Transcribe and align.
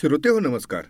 श्रोते 0.00 0.28
हो 0.28 0.40
नमस्कार. 0.40 0.84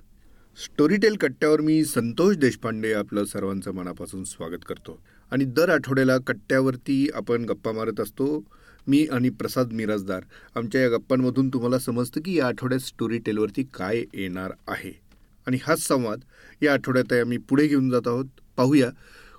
स्टोरीटेल 0.64 1.16
कट्ट्यावर 1.16 1.60
मी 1.60 1.84
संतोष 1.84 2.36
देशपांडे 2.36 2.92
आपलं 2.92 3.24
सर्वांचं 3.24 3.72
मनापासून 3.72 4.24
स्वागत 4.24 4.64
करतो. 4.68 5.02
आणि 5.30 5.44
दर 5.44 5.68
आठवड्याला 5.68 6.18
कट्ट्यावरती 6.18 7.10
आपण 7.14 7.44
गप्पा 7.44 7.72
मारत 7.72 8.00
असतो. 8.00 8.44
मी 8.86 9.06
आणि 9.12 9.30
प्रसाद 9.30 9.72
मिराजदार 9.72 10.22
आमच्या 10.56 10.80
या 10.80 10.88
गप्पांमधून 10.88 11.48
तुम्हाला 11.48 11.78
समजतं 11.78 12.20
की 12.24 12.38
या 12.38 12.46
आठवड्यात 12.46 12.80
स्टोरीटेलवरती 12.80 13.62
काय 13.74 14.04
येणार 14.14 14.52
आहे. 14.68 15.00
आणि 15.46 15.58
हाच 15.62 15.80
संवाद 15.80 16.20
या 16.62 16.72
आठवड्यात 16.72 17.12
आम्ही 17.12 17.38
पुढे 17.38 17.66
घेऊन 17.66 17.90
जात 17.90 18.08
आहोत. 18.08 18.26
पाहूया 18.56 18.90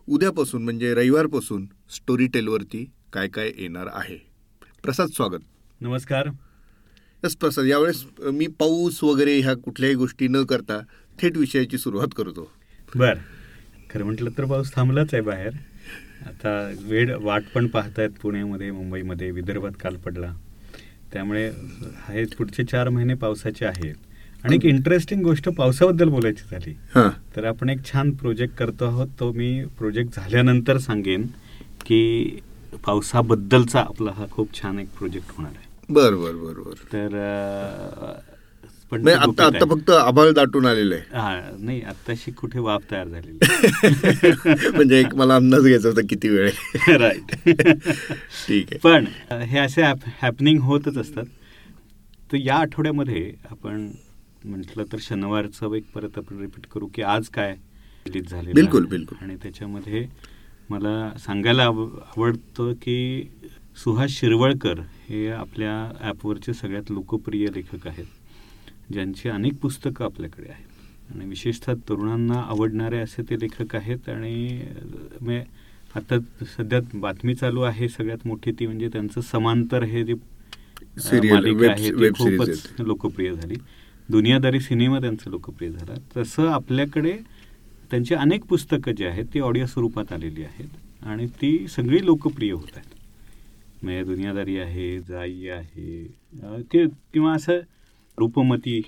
उद्यापासून 0.07 0.63
म्हणजे 0.63 0.93
रविवारपासून 0.93 1.65
स्टोरीटेलवरती 1.95 2.91
काय 3.13 3.27
काय 3.27 3.52
येणार 3.57 3.88
आहे. 3.93 4.18
प्रसाद 4.84 5.07
स्वागत. 5.07 5.41
नमस्कार. 5.81 6.27
प्रसाद 7.23 7.65
यावेळेस 7.65 8.04
मी 8.34 8.47
पाऊस 8.47 9.04
वगैरे 9.04 9.39
ह्या 9.39 9.54
कुठल्याही 9.54 9.95
गोष्टी 9.95 10.27
न 10.27 10.43
करता 10.43 10.80
थेट 11.21 11.38
विषयाची 11.38 11.77
सुरुवात 11.77 12.08
करतो. 12.17 12.52
बर. 12.95 13.13
खरं 13.89 14.03
म्हटलं 14.03 14.30
तर 14.38 14.45
पाऊस 14.45 14.75
थांबलाच 14.75 15.13
आहे 15.13 15.22
बाहेर. 15.22 15.52
आता 16.25 16.73
वेळ 16.81 17.16
वाट 17.20 17.44
पण 17.55 17.67
पाहतायत 17.67 18.09
पुण्यामध्ये 18.22 18.72
मुंबईमध्ये 18.72 19.31
विदर्भात 19.31 19.72
काल 19.84 19.95
पडला. 19.95 20.34
त्यामुळे 21.13 21.49
हे 22.09 22.25
पुढचे 22.25 22.63
चार 22.63 22.89
महिने 22.89 23.13
पावसाचे 23.13 23.66
आहेत. 23.66 23.95
आणि 24.44 24.55
एक 24.55 24.66
इंटरेस्टिंग 24.66 25.23
गोष्ट 25.23 25.49
पावसाबद्दल 25.49 26.09
बोलायची 26.09 26.44
झाली. 26.52 26.73
तर 27.36 27.45
आपण 27.45 27.70
एक 27.70 27.86
छान 27.86 28.11
प्रोजेक्ट 28.11 28.55
करतो 28.55 28.86
आहोत. 28.86 29.08
तो 29.20 29.31
मी 29.31 29.66
प्रोजेक्ट 29.66 30.16
झाल्यानंतर 30.16 30.77
सांगेन 30.77 31.27
की 31.86 32.39
पावसाबद्दलचा 32.86 33.80
आपला 33.80 34.11
हा 34.11 34.25
खूप 34.31 34.61
छान 34.61 34.80
एक 34.80 34.88
प्रोजेक्ट 34.97 35.27
होणार 35.38 35.52
आहे. 35.55 35.66
बर 35.90 36.16
बर 36.16 36.34
बर 36.36 36.59
बर 36.59 36.73
तर 36.91 37.16
पण 38.91 39.08
आता. 39.08 39.45
आता 39.45 39.66
फक्त 39.66 39.90
आभाळ 39.91 40.32
दाटून 40.32 40.66
आलेलं 40.66 40.95
आहे 40.95 41.18
हा 41.18 41.58
नाही 41.59 41.82
आत्ताशी 41.84 42.32
कुठे 42.32 42.59
वाफ 42.59 42.81
तयार 42.92 43.08
झालेली. 43.08 44.70
म्हणजे 44.76 45.00
एक 45.00 45.16
मला 45.16 45.36
अंदाज 45.36 45.66
घ्यायचा 45.66 45.88
होता 45.89 46.02
किती 46.09 46.30
वेळ. 46.30 46.50
राईट 46.89 47.31
ठीक 47.48 48.67
आहे 48.72 48.78
पण 48.78 49.06
हे 49.42 49.59
असे 49.59 49.81
हॅपनिंग 50.22 50.59
होतच 50.61 50.98
असतात 50.98 51.26
तर 52.30 52.38
या 52.38 52.56
आठवड्यामध्ये 52.56 53.31
आपण 53.52 53.88
म्हटलं 54.45 54.83
तर 54.92 54.98
शनिवारचं 55.02 55.76
एक 55.76 55.92
परत 55.95 56.17
आपण 56.17 56.39
रिपीट 56.39 56.66
करू 56.72 56.88
की 56.88 57.02
आज 57.02 57.28
काय 57.30 57.52
रिलीज 58.06 58.30
झालेलं 58.30 58.54
बिलकुल. 58.56 58.86
बिलकुल. 58.86 59.17
आणि 59.22 59.36
त्याच्यामध्ये 59.36 60.06
मला 60.70 61.11
सांगायला 61.20 61.64
आव- 61.64 62.00
आवडतं 62.00 62.73
की 62.73 63.30
सुहास 63.83 64.11
शिरवळकर 64.11 64.80
हे 65.09 65.28
आपल्या 65.31 65.73
ॲपवरचे 66.02 66.53
सगळ्यात 66.53 66.92
लोकप्रिय 66.92 67.47
लेखक 67.56 67.88
आहेत. 67.88 68.06
ज्यांची 68.94 69.30
अनेक 69.30 69.58
पुस्तकं 69.61 70.06
आपल्याकडे 70.06 70.50
आहेत. 70.50 71.14
आणि 71.16 71.25
विशेषतः 71.25 71.73
तरुणांना 71.89 72.39
आवडणारे 72.42 72.98
असे 73.00 73.23
ते 73.30 73.39
लेखक 73.39 73.75
आहेत. 73.75 74.09
आणि 74.09 74.61
आता 75.95 76.17
सध्या 76.58 76.80
बातमी 76.94 77.36
चालू 77.36 77.61
आहे. 77.61 77.89
सगळ्यात 77.89 78.28
मोठी 78.28 78.52
ती 78.52 78.66
म्हणजे 78.66 78.88
त्यांचं 78.94 79.22
समांतर 79.22 79.83
हे 79.83 80.03
जे 80.03 80.14
मालिका 81.31 81.72
आहे 81.72 81.92
ती 81.92 82.09
खूपच. 82.09 82.67
लोकप्रिय 82.80 83.33
झाली. 83.36 83.55
दुनियादारी 84.09 84.59
सिनेमा 84.59 85.00
त्यांचा 85.00 85.30
लोकप्रिय 85.30 85.70
झाला. 85.70 85.94
तसं 86.17 86.48
आपल्याकडे 86.48 87.17
त्यांची 87.92 88.16
अनेक 88.16 88.45
पुस्तकं 88.45 88.92
जी 88.92 89.05
आहेत 89.05 89.25
ती 89.33 89.39
ऑडिओ 89.39 89.66
स्वरूपात 89.66 90.14
आलेली 90.14 90.44
आहेत. 90.44 91.05
आणि 91.05 91.28
ती 91.42 91.67
सगळी 91.67 92.05
लोकप्रिय 92.05 92.52
होत 92.52 92.75
आहेत. 92.75 92.95
म्हणजे 93.83 94.03
दुनियादारी 94.03 94.58
आहे 94.58 95.00
जाई 95.00 95.47
आहे. 95.47 96.16
कि- 96.72 96.89
किंवा 97.14 97.33
असं 97.33 97.59
रूपमती 98.17 98.81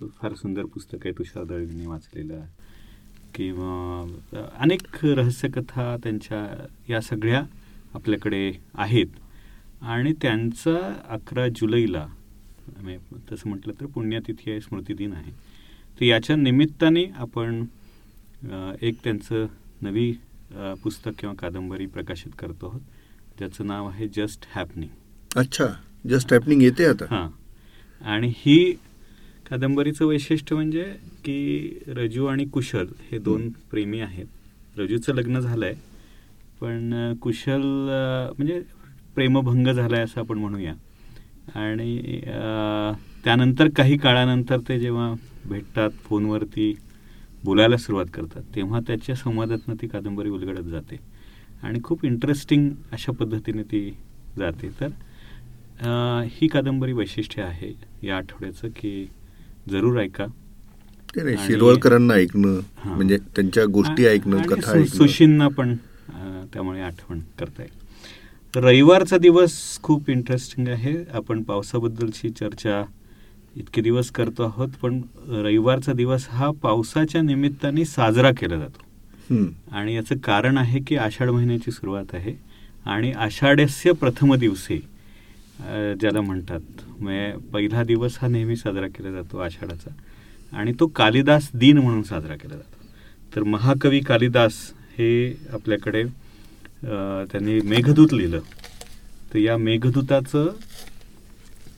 फार 0.00 0.34
सुंदर 0.34 0.64
पुस्तक 0.64 0.98
आहे 1.04 1.18
तुषार 1.18 1.44
दळवींनी 1.44 1.86
वाचलेलं. 1.86 2.40
किंवा 3.34 4.16
अनेक 4.58 5.04
रहस्यकथा 5.04 5.96
त्यांच्या 6.02 6.66
या 6.90 7.00
सगळ्या 7.00 7.42
आपल्याकडे 7.94 8.52
आहेत. 8.74 9.06
आणि 9.82 10.12
त्यांचा 10.22 11.00
अकरा 11.08 11.48
जुलैला 11.48 12.06
म्हणजे 12.80 12.98
तसं 13.32 13.48
म्हटलं 13.48 13.72
तर 13.80 13.86
पुण्यतिथी 13.86 14.50
आहे 14.50 14.60
स्मृतिदिन 14.60 15.12
आहे. 15.12 15.30
तर 16.00 16.04
याच्या 16.04 16.36
निमित्ताने 16.36 17.04
आपण 17.04 17.64
एक 18.82 18.94
त्यांचं 19.04 19.46
नवी 19.82 20.12
पुस्तक 20.82 21.10
किंवा 21.18 21.34
कादंबरी 21.34 21.86
प्रकाशित 21.86 22.32
करतो 22.38 22.68
आहोत. 22.68 22.80
ज्याचं 23.38 23.66
नाव 23.66 23.88
आहे 23.88 24.08
जस्ट 24.08 24.46
हॅपनिंग. 24.54 24.90
अच्छा 25.36 25.66
जस्ट 26.10 26.32
हॅपनिंग 26.32 26.62
येते 26.62 26.84
आता. 26.84 27.04
हां. 27.10 27.28
आणि 28.00 28.32
ही 28.36 28.72
कादंबरीचं 29.50 30.06
वैशिष्ट्य 30.06 30.54
म्हणजे 30.54 30.82
की 31.24 31.78
रजू 31.86 32.26
आणि 32.26 32.44
कुशल 32.44 32.86
हे 33.10 33.18
दोन 33.18 33.48
प्रेमी 33.70 34.00
आहेत. 34.00 34.26
रजूचं 34.78 35.14
लग्न 35.14 35.40
झालं 35.40 35.64
आहे 35.66 35.74
पण 36.60 37.14
कुशल 37.22 37.62
म्हणजे 38.36 38.60
प्रेमभंग 39.14 39.66
झाला 39.66 39.94
आहे 39.96 40.04
असं 40.04 40.20
आपण 40.20 40.38
म्हणूया. 40.38 40.74
आणि 41.54 42.20
त्यानंतर 43.24 43.68
काही 43.76 43.96
काळानंतर 43.98 44.58
ते 44.68 44.78
जेव्हा 44.80 45.12
भेटतात 45.46 45.90
फोनवरती 46.00 46.72
बोलायला 47.44 47.76
सुरुवात 47.76 48.06
करतात 48.14 48.42
तेव्हा 48.54 48.80
त्याच्या 48.86 49.14
संवादातनं 49.14 49.74
ती 49.82 49.86
कादंबरी 49.86 50.28
उलगडत 50.28 50.62
जाते. 50.62 50.96
आणि 51.62 51.78
खूप 51.84 52.04
इंटरेस्टिंग 52.04 52.70
अशा 52.92 53.12
पद्धतीने 53.20 53.62
ती 53.62 53.88
जाते. 54.38 54.68
तर 54.80 54.88
ही 56.32 56.48
कादंबरी 56.48 56.92
वैशिष्ट्य 56.92 57.42
आहे 57.42 57.72
या 58.02 58.16
आठवड्याचं 58.16 58.68
की 58.76 59.08
जरूर 59.70 59.98
ऐका. 60.00 60.26
शिरवळकरांना 61.46 62.14
ऐकणं. 62.14 62.60
म्हणजे 62.86 63.16
त्यांच्या 63.36 63.64
गोष्टी 63.72 64.06
ऐकणं 64.06 64.42
कथा 64.48 64.84
सुशींना 64.86 65.48
पण 65.56 65.74
त्यामुळे 66.52 66.80
आठवण 66.80 67.20
करता 67.38 67.62
येईल 67.62 67.80
तर 68.54 68.64
रविवारचा 68.64 69.18
दिवस 69.18 69.52
खूप 69.82 70.10
इंटरेस्टिंग 70.10 70.68
आहे. 70.68 70.94
आपण 71.12 71.42
पावसाबद्दलची 71.42 72.30
चर्चा 72.30 72.82
इतके 73.56 73.80
दिवस 73.80 74.10
करतो 74.10 74.42
आहोत 74.42 74.68
पण 74.82 75.00
रविवारचा 75.28 75.92
दिवस 75.92 76.26
हा 76.30 76.50
पावसाच्या 76.62 77.22
निमित्ताने 77.22 77.84
साजरा 77.84 78.30
केला 78.38 78.58
जातो. 78.58 78.84
आणि 79.30 79.94
याचं 79.94 80.16
कारण 80.24 80.58
आहे 80.58 80.80
की 80.86 80.96
आषाढ 80.96 81.30
महिन्याची 81.30 81.70
सुरुवात 81.70 82.14
आहे 82.14 82.34
आणि 82.86 83.12
आषाढस्य 83.12 83.92
प्रथम 83.92 84.34
दिवसे 84.34 84.76
ज्याला 86.00 86.20
म्हणतात. 86.20 86.60
म्हणजे 86.98 87.32
पहिला 87.52 87.82
दिवस 87.84 88.18
हा 88.20 88.28
नेहमी 88.28 88.56
साजरा 88.56 88.86
केला 88.88 89.10
जातो 89.10 89.38
आषाढाचा. 89.38 89.90
आणि 90.52 90.72
तो 90.80 90.86
कालिदास 90.86 91.48
दिन 91.54 91.78
म्हणून 91.78 92.02
साजरा 92.02 92.34
केला 92.36 92.54
जातो. 92.54 92.86
तर 93.32 93.42
महाकवी 93.42 94.00
कालिदास 94.00 94.54
हे 94.98 95.32
आपल्याकडे 95.52 96.02
त्यांनी 96.84 97.60
मेघदूत 97.60 98.12
लिहिलं. 98.12 98.40
तर 99.32 99.38
या 99.38 99.56
मेघदूताचं 99.56 100.50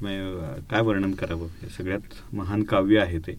म्हणजे, 0.00 0.60
काय 0.70 0.80
वर्णन 0.82 1.12
करावं? 1.14 1.46
हे 1.62 1.68
सगळ्यात 1.76 2.34
महान 2.34 2.62
काव्य 2.62 3.00
आहे 3.00 3.18
ते. 3.18 3.36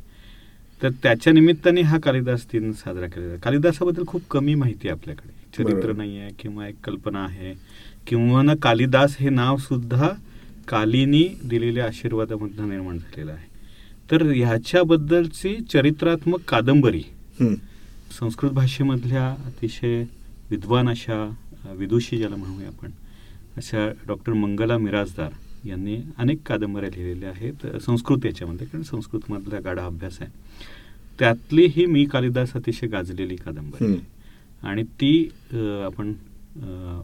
तर 0.82 0.90
त्याच्या 1.04 1.34
निमित्ताने 1.34 1.82
हा 1.82 1.98
कालिदास 2.04 2.46
दिन 2.52 2.72
साजरा 2.74 3.08
केला 3.08 3.28
जातो 3.28 3.40
कालिदासाबद्दल 3.44 4.04
खूप 4.08 4.22
कमी 4.32 4.56
माहिती 4.56 4.88
आहे 4.88 4.98
आपल्याकडे 4.98 5.34
चरित्र. 5.58 5.92
नाही 5.92 6.18
आहे 6.20 6.32
किंवा 6.40 6.68
एक 6.68 6.76
कल्पना 6.84 7.24
आहे 7.26 7.54
किंवा 8.08 8.42
ना 8.42 8.54
कालिदास 8.62 9.16
हे 9.20 9.30
नाव 9.30 9.58
सुद्धा 9.58 10.10
कालीनी 10.68 11.24
दिलेल्या 11.50 11.86
आशीर्वादामधनं 11.86 12.70
निर्माण 12.70 12.98
झालेलं 12.98 13.32
आहे 13.32 13.54
तर 14.12 14.24
ह्याच्याबद्दलची 14.32 15.56
चरित्रात्मक 15.72 16.42
कादंबरी. 16.48 17.02
संस्कृत 18.20 18.52
भाषेमधल्या 18.52 19.28
अतिशय 19.46 20.04
विद्वान 20.50 20.90
अशा 20.90 21.24
विदुषी 21.78 22.18
ज्याला 22.18 22.36
म्हणूया 22.36 22.68
आपण 22.68 22.92
अशा 23.58 23.88
डॉक्टर 24.08 24.34
मंगला 24.34 24.78
मिराजदार 24.78 25.30
यांनी 25.66 25.98
अनेक 26.18 26.40
कादंबऱ्या 26.46 26.90
लिहिलेल्या 26.90 27.30
आहेत. 27.30 27.66
संस्कृत 27.86 28.26
याच्यामध्ये 28.26 28.68
कारण 28.68 28.84
संस्कृतमधला 28.84 29.60
गाढा 29.60 29.86
अभ्यास 29.86 30.18
आहे. 30.22 30.32
त्यातली 31.20 31.66
ही 31.66 31.86
मी 31.86 32.06
कालिदास 32.06 32.54
अतिशय 32.56 32.88
गाजलेली 32.88 33.36
कादंबरी. 33.36 33.86
आहे. 33.86 34.00
आणि 34.64 34.84
ती 35.02 35.30
आपण 35.86 36.14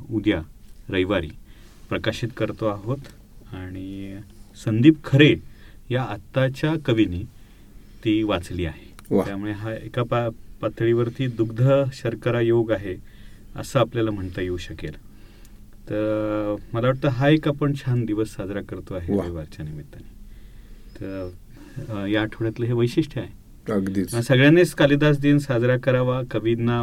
उद्या 0.10 0.42
रविवारी 0.90 1.30
प्रकाशित 1.90 2.30
करतो 2.38 2.66
आहोत. 2.66 2.98
आणि 3.54 4.18
संदीप 4.66 5.04
खरे 5.04 5.36
या 5.90 6.04
आत्ताच्या 6.04 6.74
कवीने 6.86 7.24
ती 8.06 8.22
वाचली 8.24 8.66
आहे. 8.66 8.90
त्यामुळे 9.26 9.52
हा 9.52 9.74
एका 9.74 10.04
पा 10.04 10.28
पातळीवरती 10.62 11.28
दुग्ध 11.28 11.70
शर्करा 11.94 12.42
योग 12.42 12.72
आहे 12.72 12.96
असं 13.56 13.80
आपल्याला 13.80 14.12
म्हणता 14.12 14.42
येऊ 14.42 14.58
शकेल. 14.58 14.96
तर 15.92 16.56
मला 16.74 16.88
वाटतं 16.88 17.08
हा 17.08 17.30
एक 17.30 17.48
आपण 17.48 17.74
छान 17.76 18.04
दिवस 18.06 18.30
साजरा 18.30 18.62
करतो 18.62 18.94
आहे. 18.96 19.14
रविवारच्या 19.14 19.66
निमित्ताने. 19.66 20.10
तर 21.00 22.06
या 22.08 22.22
आठवड्यातलं 22.22 22.66
हे 22.66 22.74
वैशिष्ट्य 22.74 23.22
आहे. 23.22 23.74
अगदीच. 23.74 24.16
सगळ्यांनीच 24.16 24.74
कालिदास 24.74 25.20
दिन 25.20 25.40
साजरा 25.40 25.78
करावा 25.78 26.22
कवींना 26.32 26.80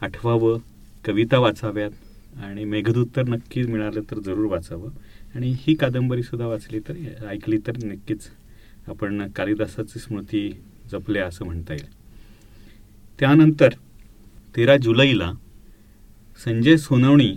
आठवावं 0.00 0.58
कविता 1.04 1.38
वाचाव्यात 1.38 2.38
आणि 2.42 2.64
मेघदूत 2.64 3.06
तर 3.16 3.28
नक्कीच 3.28 3.66
मिळालं 3.66 4.00
तर 4.10 4.18
जरूर 4.18 4.46
वाचावं. 4.46 4.90
आणि 5.34 5.54
ही 5.58 5.74
कादंबरी 5.74 6.22
सुद्धा 6.22 6.46
वाचली 6.46 6.80
तर 6.80 6.94
ऐकली 7.28 7.58
तर 7.66 7.76
नक्कीच 7.82 8.28
आपण 8.88 9.28
कालिदासाची 9.30 9.98
स्मृती 9.98 10.50
जपल्या 10.92 11.26
असं 11.26 11.44
म्हणता 11.44 11.72
येईल. 11.74 11.86
त्यानंतर 13.20 13.68
तेरा 14.56 14.76
जुलैला 14.76 15.32
संजय 16.44 16.76
सोनवणी 16.76 17.36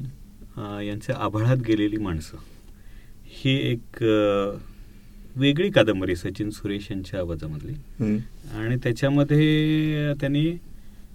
यांच्या 0.58 1.16
आभाळात 1.16 1.58
गेलेली 1.58 1.98
माणसं. 1.98 2.38
ही 3.26 3.56
एक 3.72 4.04
वेगळी 5.36 5.70
कादंबरी 5.72 6.16
सचिन 6.16 6.50
सुरेश 6.50 6.88
यांच्या 6.92 7.20
आवाजामधली. 7.20 7.74
आणि 8.58 8.76
त्याच्यामध्ये 8.84 10.14
त्यांनी 10.22 10.46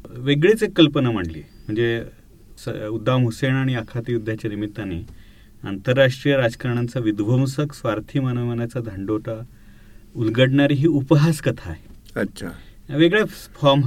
वेगळीच 0.09 0.63
एक 0.63 0.73
कल्पना 0.77 1.11
मांडली. 1.11 1.43
म्हणजे 1.67 2.03
उद्दाम 2.89 3.23
हुसेन 3.25 3.55
आणि 3.55 3.75
आखाती 3.75 4.13
युद्धाच्या 4.13 4.51
निमित्ताने 4.51 5.01
आंतरराष्ट्रीय 5.65 6.37
राजकारणाचा 6.37 7.01
विध्वंसक 7.01 7.73
स्वार्थी 7.73 8.21
मानवमानाचा 8.21 8.81
धांडोटा 8.81 9.41
उलगडणारी 10.17 10.75
ही 10.75 10.87
उपहास 10.87 11.41
कथा 11.41 11.71
आहे. 11.71 12.21
अच्छा. 12.21 12.49
वेगळ्या 12.89 13.25
फॉर्म 13.61 13.81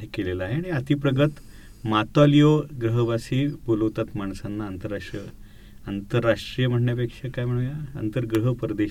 हे 0.00 0.06
केलेला 0.06 0.44
आहे 0.44 0.54
आणि 0.54 0.70
अतिप्रगत 0.70 1.40
मातालिओ 1.88 2.60
ग्रहवासी 2.82 3.46
बोलवतात 3.66 4.04
माणसांना 4.14 4.64
आंतरराष्ट्रीय 4.64 5.22
आंतरराष्ट्रीय 5.86 6.68
म्हणण्यापेक्षा 6.68 7.28
काय 7.28 7.44
म्हणूया? 7.44 7.98
आंतरग्रह 7.98 8.52
परदेश. 8.52 8.90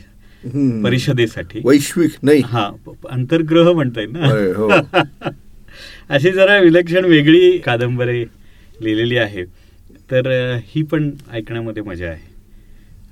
परिषदेसाठी. 0.83 1.61
वैश्विक 1.65 2.11
नाही. 2.23 2.41
हा 2.45 2.71
आंतरग्रह 3.09 3.71
म्हणता 3.73 4.01
येईल 4.01 4.15
होय, 4.15 4.51
हो. 4.53 4.67
ना 4.67 5.29
अशी 6.09 6.31
जरा 6.31 6.57
विलक्षण 6.59 7.05
वेगळी 7.05 7.57
कादंबरी 7.57 8.25
लिहिलेली 8.81 9.17
आहे. 9.17 9.45
तर 10.11 10.53
ही 10.63 10.83
पण 10.83 11.11
ऐकण्यामध्ये 11.31 11.83
मजा 11.83 12.07
आहे. 12.07 12.35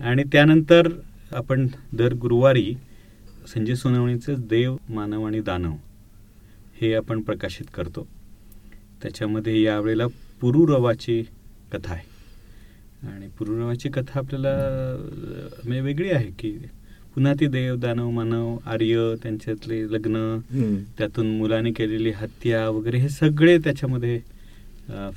आणि 0.04 0.24
त्यानंतर 0.32 0.88
आपण 1.32 1.68
दर 1.94 2.14
गुरुवारी 2.14 2.74
संजय 3.54 3.76
सोनवणीचं 3.76 4.36
देव 4.38 4.76
मानव 4.90 5.24
आणि 5.24 5.40
दानव 5.40 5.74
हे 6.82 6.94
आपण 6.94 7.22
प्रकाशित 7.22 7.66
करतो. 7.74 8.08
त्याच्यामध्ये 9.04 9.62
यावेळेला 9.62 10.08
पुरुरवाची 10.42 11.22
कथा 11.74 11.94
आहे 11.94 13.08
आणि 13.08 13.28
पुरुरवाची 13.38 13.90
कथा 13.90 14.20
आपल्याला 14.20 14.56
म्हणजे 15.64 15.80
वेगळी 15.82 16.10
आहे 16.10 16.30
की 16.40 16.52
पुन्हा 17.16 17.34
ती 17.40 17.48
देव 17.48 17.76
दानव 17.76 18.10
मानव 18.10 18.58
आर्य 18.66 19.14
त्यांच्यातले 19.24 19.82
लग्न. 19.92 20.40
त्यातून 20.98 21.28
मुलाने 21.38 21.72
केलेली 21.72 22.12
हत्या 22.12 22.68
वगैरे 22.70 22.98
हे 22.98 23.10
सगळे 23.10 23.58
त्याच्यामध्ये 23.58 24.20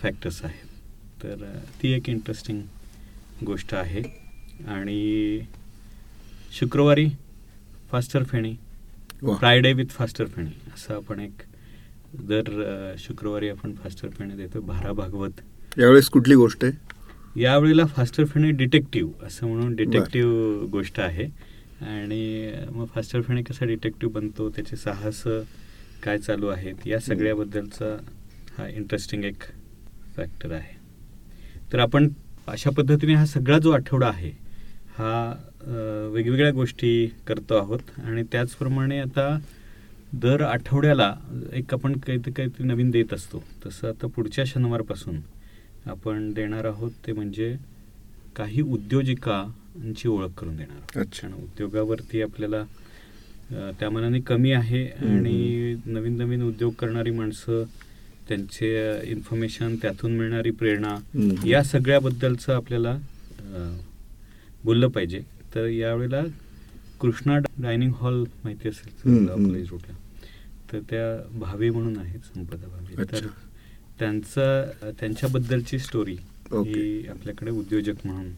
फॅक्टर्स 0.02 0.44
आहेत 0.44 1.22
तर 1.22 1.44
ती 1.82 1.92
एक 1.92 2.08
इंटरेस्टिंग 2.08 2.60
गोष्ट 3.46 3.74
आहे 3.74 4.02
आणि 4.68 5.40
शुक्रवारी 6.52 7.08
Faster 7.90 8.24
Phene. 8.24 8.54
Friday 9.22 9.72
with 9.72 9.90
Faster 9.90 10.26
Phene 10.26 10.50
असं 10.74 10.94
आपण 10.94 11.20
एक 11.20 11.42
दर 12.14 12.94
शुक्रवारी 12.98 13.48
आपण 13.48 13.72
फास्टर 13.74 14.08
फेणी 14.08 14.34
देतो 14.36 14.60
भारा 14.60 14.92
भागवत. 14.92 15.40
यावेळेस 15.78 16.08
कुठली 16.08 16.34
गोष्ट 16.34 16.64
आहे? 16.64 17.40
यावेळेला 17.40 17.84
फास्टर 17.86 18.24
फेणे 18.24 18.50
डिटेक्टिव्ह 18.50 19.26
असं 19.26 19.46
म्हणून 19.46 19.74
डिटेक्टिव्ह 19.76 20.66
गोष्ट 20.70 21.00
आहे. 21.00 21.24
आणि 21.80 22.52
मग 22.72 22.86
फास्टर 22.94 23.20
फेणे 23.22 23.42
कसा 23.42 23.64
डिटेक्टिव्ह 23.64 24.14
बनतो 24.14 24.48
त्याचे 24.50 24.76
साहस 24.76 25.22
काय 26.02 26.18
चालू 26.18 26.46
आहेत 26.46 26.86
या 26.86 27.00
सगळ्याबद्दलचा 27.00 27.96
हा 28.58 28.68
इंटरेस्टिंग 28.68 29.24
एक 29.24 29.42
फॅक्टर 30.16 30.52
आहे. 30.52 30.74
तर 31.72 31.78
आपण 31.78 32.08
अशा 32.48 32.70
पद्धतीने 32.70 33.14
हा 33.14 33.26
सगळा 33.26 33.58
जो 33.58 33.70
आठवडा 33.70 34.08
आहे 34.08 34.30
हा 34.98 35.34
वेगवेगळ्या 36.12 36.50
गोष्टी 36.52 37.06
करतो 37.26 37.54
आहोत. 37.54 37.78
आणि 37.98 38.22
त्याचप्रमाणे 38.32 38.98
आता 39.00 39.38
दर 40.12 40.40
आठवड्याला 40.42 41.14
एक 41.52 41.72
आपण 41.74 41.96
काहीतरी 41.98 42.32
काहीतरी 42.32 42.66
नवीन 42.66 42.90
देत 42.90 43.12
असतो 43.14 43.42
तसं 43.66 43.88
आता 43.88 44.06
पुढच्या 44.06 44.44
शनिवारपासून 44.46 45.20
आपण 45.86 46.32
देणार 46.32 46.64
आहोत 46.64 46.90
ते 47.06 47.12
म्हणजे 47.12 47.54
काही 48.36 48.60
उद्योजिकांची 48.62 50.08
ओळख 50.08 50.30
करून 50.38 50.56
देणार. 50.56 51.00
अच्छा. 51.00 51.26
कारण 51.28 51.42
उद्योगावरती 51.42 52.22
आपल्याला 52.22 52.62
त्या 53.80 53.90
मनाने 53.90 54.20
कमी 54.20 54.52
आहे 54.52 54.84
आणि 54.86 55.76
नवीन 55.86 56.16
नवीन 56.16 56.42
उद्योग 56.42 56.72
करणारी 56.78 57.10
माणसं 57.10 57.64
त्यांचे 58.28 58.68
इन्फॉर्मेशन 59.10 59.76
त्यातून 59.76 60.16
मिळणारी 60.16 60.50
प्रेरणा. 60.50 60.96
या 61.46 61.62
सगळ्याबद्दलचं 61.64 62.54
आपल्याला 62.54 62.96
बोललं 64.64 64.88
पाहिजे 64.88 65.20
तर 65.54 65.66
यावेळेला 65.66 66.22
कृष्णा 67.00 67.38
डायनिंग 67.58 67.92
हॉल 67.96 68.22
माहिती 68.44 68.68
असेल 68.68 69.28
रोडला 69.28 69.92
तर 70.72 70.78
त्या 70.90 71.38
भावे 71.38 71.70
म्हणून 71.70 71.96
आहेत 71.98 72.20
संपदा 72.34 72.68
भावे. 72.68 73.04
तर 73.12 73.26
त्यांचं 73.98 74.92
त्यांच्याबद्दलची 75.00 75.78
स्टोरी. 75.78 76.16
ही 76.52 77.06
आपल्याकडे 77.08 77.50
उद्योजक 77.50 78.04
म्हणून 78.04 78.30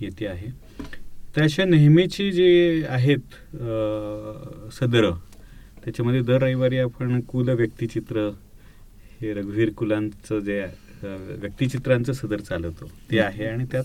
येते 0.00 0.26
आहे. 0.26 0.50
तर 1.36 1.42
अशा 1.42 1.64
नेहमीची 1.64 2.30
जी 2.32 2.82
आहेत 2.88 3.34
सदरं 4.80 5.16
त्याच्यामध्ये 5.84 6.20
दर 6.22 6.42
रविवारी 6.42 6.78
आपण 6.78 7.20
कुल 7.28 7.48
व्यक्तिचित्र 7.48 8.28
हे 9.20 9.32
रघुवीर 9.34 9.70
कुलांचं 9.76 10.40
जे 10.40 10.60
व्यक्तिचित्रांचं 11.02 12.12
सदर 12.12 12.40
चालवतो. 12.40 12.90
ते 13.10 13.18
आहे 13.20 13.46
आणि 13.46 13.64
त्यात 13.72 13.84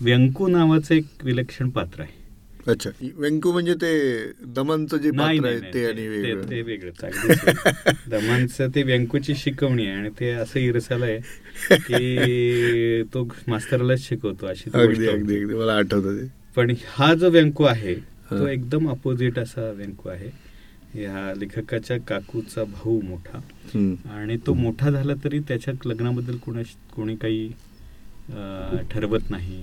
व्यंकू 0.00 0.48
नावाचं 0.48 0.94
एक 0.94 1.24
विलक्षण 1.24 1.68
पात्र 1.70 2.02
आहे. 2.02 2.17
अच्छा 2.66 2.90
व्यंकू 3.16 3.52
म्हणजे 3.52 3.74
ते 3.74 3.90
दमनचं 4.46 4.96
जे 4.96 5.10
नाही 5.10 5.38
पात्र 5.40 5.50
आहे 5.50 5.72
ते 5.74 5.84
आणि 5.86 5.96
ते- 5.96 6.62
वेगळं 6.62 6.64
वेगळं. 6.64 7.92
दमांचं 8.10 8.68
ते 8.74 8.82
व्यंकूची 8.82 9.34
शिकवणी 9.36 9.86
आहे 9.86 9.96
आणि 9.96 10.08
ते 10.20 10.30
असं 10.32 10.60
इरसाल 10.60 11.02
आहे 11.02 11.76
की 11.78 13.02
तो 13.14 13.24
मास्तरालाच 13.48 14.00
शिकवतो 14.00 14.46
अशी 14.46 14.70
अगदी. 14.74 15.06
अगदी 15.06 15.44
मला 15.44 15.76
आठवतं 15.76 16.26
पण 16.56 16.74
हा 16.88 17.12
जो 17.14 17.30
व्यंकू 17.30 17.64
आहे 17.64 17.94
तो. 17.94 18.46
एकदम 18.46 18.88
अपोजिट 18.90 19.38
असा 19.38 19.70
व्यंकू 19.70 20.08
आहे 20.08 20.30
ह्या 20.94 21.32
लेखकाच्या 21.36 21.96
काकूचा 21.98 22.64
भाऊ 22.64 23.00
मोठा. 23.00 23.38
आणि 24.10 24.36
तो 24.46 24.54
मोठा 24.54 24.90
झाला 24.90 25.14
तरी 25.24 25.38
त्याच्या 25.48 25.74
लग्नाबद्दल 25.86 26.36
कोणा 26.36 26.62
कोणी 26.94 27.16
काही 27.16 27.48
ठरवत 28.90 29.30
नाही. 29.30 29.60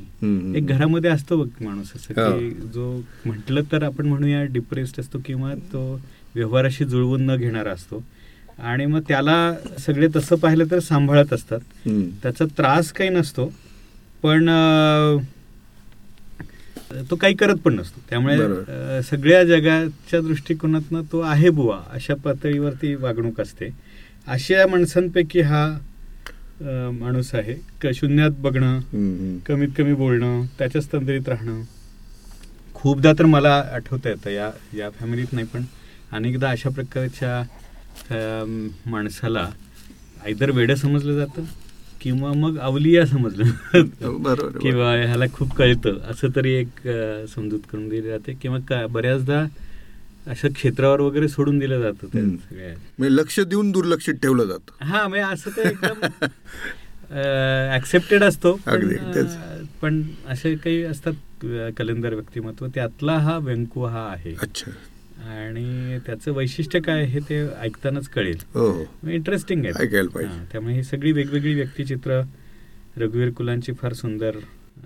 एक 0.57 0.67
घरामध्ये 0.67 1.09
असतो 1.09 1.38
बघ 1.44 1.63
माणूस 1.63 1.91
असं. 1.95 2.13
की 2.13 2.50
जो 2.73 3.01
म्हटलं 3.25 3.62
तर 3.71 3.83
आपण 3.83 4.06
म्हणूया 4.06 4.44
डिप्रेस्ड 4.44 5.00
असतो 5.00 5.19
किंवा 5.25 5.53
तो 5.73 5.83
व्यवहाराशी 6.35 6.85
जुळवून 6.85 7.25
न 7.25 7.35
घेणारा 7.35 7.71
असतो. 7.71 8.03
आणि 8.60 8.86
मग 8.86 9.01
त्याला 9.07 9.53
सगळे 9.79 10.07
तसं 10.15 10.36
पाहिलं 10.36 10.65
तर 10.72 10.79
सांभाळत 10.79 11.34
असतात. 11.34 11.60
त्याचा 12.24 12.45
त्रास 12.57 12.91
काही 12.91 13.10
नसतो. 13.10 13.51
पण 14.24 14.50
तो 17.10 17.15
काही 17.15 17.36
करत 17.36 17.55
पण 17.55 17.74
नसतो. 17.74 18.01
त्यामुळे 18.10 19.01
सगळ्या 19.03 19.43
जगाच्या 19.43 20.22
दृष्टिकोनातनं 20.22 21.01
तो 21.12 21.19
आहे 21.22 21.50
बुवा 21.50 21.79
अशा 21.91 22.15
पातळीवरती 22.15 22.93
वागणूक 22.95 23.41
असते. 23.41 23.69
अशा 24.27 24.65
माणसांपैकी 24.67 25.41
हा 25.41 25.65
माणूस 26.62 27.35
आहे. 27.35 27.53
क- 27.81 27.95
शून्यात 27.95 28.31
बघणं. 28.38 28.79
कमीत 29.45 29.67
कमी 29.77 29.93
बोलणं 29.93 30.45
त्याच्याच 30.57 30.93
तंद्रीत 30.93 31.29
राहणं. 31.29 31.62
खूपदा 32.74 33.13
तर 33.19 33.25
मला 33.25 33.69
आठवतं 33.74 34.09
येतं 34.09 34.29
या 34.29 34.51
या 34.74 34.89
फॅमिलीत 34.89 35.25
नाही 35.31 35.45
पण 35.45 35.62
अनेकदा 36.12 36.50
अशा 36.50 36.69
प्रकारच्या 36.69 37.43
माणसाला 38.85 39.50
आयदर 40.25 40.51
वेडं 40.51 40.75
समजलं 40.75 41.13
जातं 41.13 41.43
किंवा 42.01 42.33
मग 42.33 42.59
अवलिया 42.59 43.05
समजलं 43.05 43.43
जातं. 43.43 44.21
बरोबर 44.24 44.57
किंवा 44.57 44.93
ह्याला 44.93 45.25
खूप 45.33 45.55
कळतं. 45.55 45.97
असं 46.09 46.27
तरी 46.35 46.51
एक 46.51 46.88
समजूत 47.27 47.59
करून 47.71 47.89
दिली 47.89 48.01
जाते. 48.01 48.33
किंवा 48.33 48.59
का 48.59 48.88
बऱ्याचदा 48.88 49.45
अशा 50.27 50.48
क्षेत्रावर 50.55 51.00
वगैरे 51.00 51.27
सोडून 51.27 51.60
दिलं 51.60 51.82
जातं. 51.82 52.08
सगळ्या 52.08 52.67
म्हणजे 53.00 53.15
लक्ष 53.15 53.39
देऊन 53.39 53.72
दुर्लक्षित 53.72 54.13
ठेवलं 54.13 54.46
जातं. 54.46 54.86
हा 54.86 55.08
म्हणजे 55.08 55.25
असं 55.34 55.50
ते 55.50 55.70
एकदम 55.70 56.05
ऍक्सेप्टेड 57.75 58.24
असतो. 58.24 58.53
पण, 59.82 60.01
असे 60.27 60.55
काही 60.55 60.84
असतात 60.84 61.46
कलेंदर 61.77 62.13
व्यक्तिमत्व. 62.13 62.67
त्यातला 62.67 63.17
हा 63.17 63.38
व्यंकू 63.38 63.84
हा 63.84 64.08
आहे. 64.12 64.36
अच्छा. 64.41 64.72
आणि 65.29 65.98
त्याचं 66.05 66.32
वैशिष्ट्य 66.32 66.79
काय 66.79 67.01
आहे 67.01 67.20
ते 67.20 67.48
ऐकतानाच 67.62 68.08
कळेल. 68.10 68.38
हो. 68.53 68.70
हो 68.72 69.10
इंटरेस्टिंग 69.10 69.65
आहे. 69.65 70.00
हा, 70.25 70.44
त्यामुळे 70.51 70.74
ही 70.75 70.84
सगळी 70.84 71.12
वेगवेगळी 71.12 71.53
व्यक्तिचित्र 71.53 72.22
रघुवीर 72.98 73.29
कुलांची 73.29 73.74
फार 73.74 73.94
सुंदर 73.94 74.36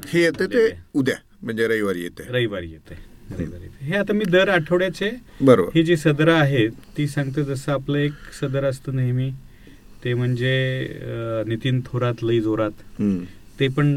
हे 0.07 0.21
येते 0.21 0.45
ते. 0.45 0.69
उद्या 0.93 1.15
म्हणजे 1.41 1.67
रविवारी 1.67 2.01
येते. 2.01 2.23
रविवारी 2.29 2.71
येते. 2.71 3.08
हे 3.31 3.95
आता 3.95 4.13
मी 4.13 4.25
दर 4.25 4.49
आठवड्याचे 4.49 5.09
बरोबर. 5.41 5.69
ही 5.75 5.83
जी 5.83 5.95
सदरं 5.97 6.33
आहेत 6.33 6.71
ती 6.97 7.07
सांगतो 7.07 7.43
जसं 7.43 7.71
आपलं 7.71 7.97
एक 7.97 8.13
सदर 8.39 8.63
असतं 8.65 8.95
नेहमी 8.95 9.29
ते 10.03 10.13
म्हणजे 10.13 10.53
नितीन 11.47 11.81
थोरात 11.85 12.23
लई 12.23 12.39
जोरात. 12.41 12.71
ते 13.59 13.67
पण 13.67 13.87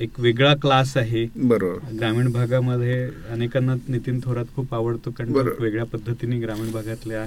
एक 0.00 0.20
वेगळा 0.20 0.54
क्लास 0.62 0.96
आहे. 0.96 1.26
बरोबर. 1.36 1.94
ग्रामीण 1.98 2.30
भागामध्ये 2.32 3.04
अनेकांना 3.30 3.74
नितीन 3.88 4.20
थोरात 4.24 4.54
खूप 4.54 4.74
आवडतो 4.74 5.10
कारण. 5.10 5.32
वेगळ्या 5.60 5.84
पद्धतीने 5.84 6.38
ग्रामीण 6.40 6.70
भागातल्या 6.72 7.24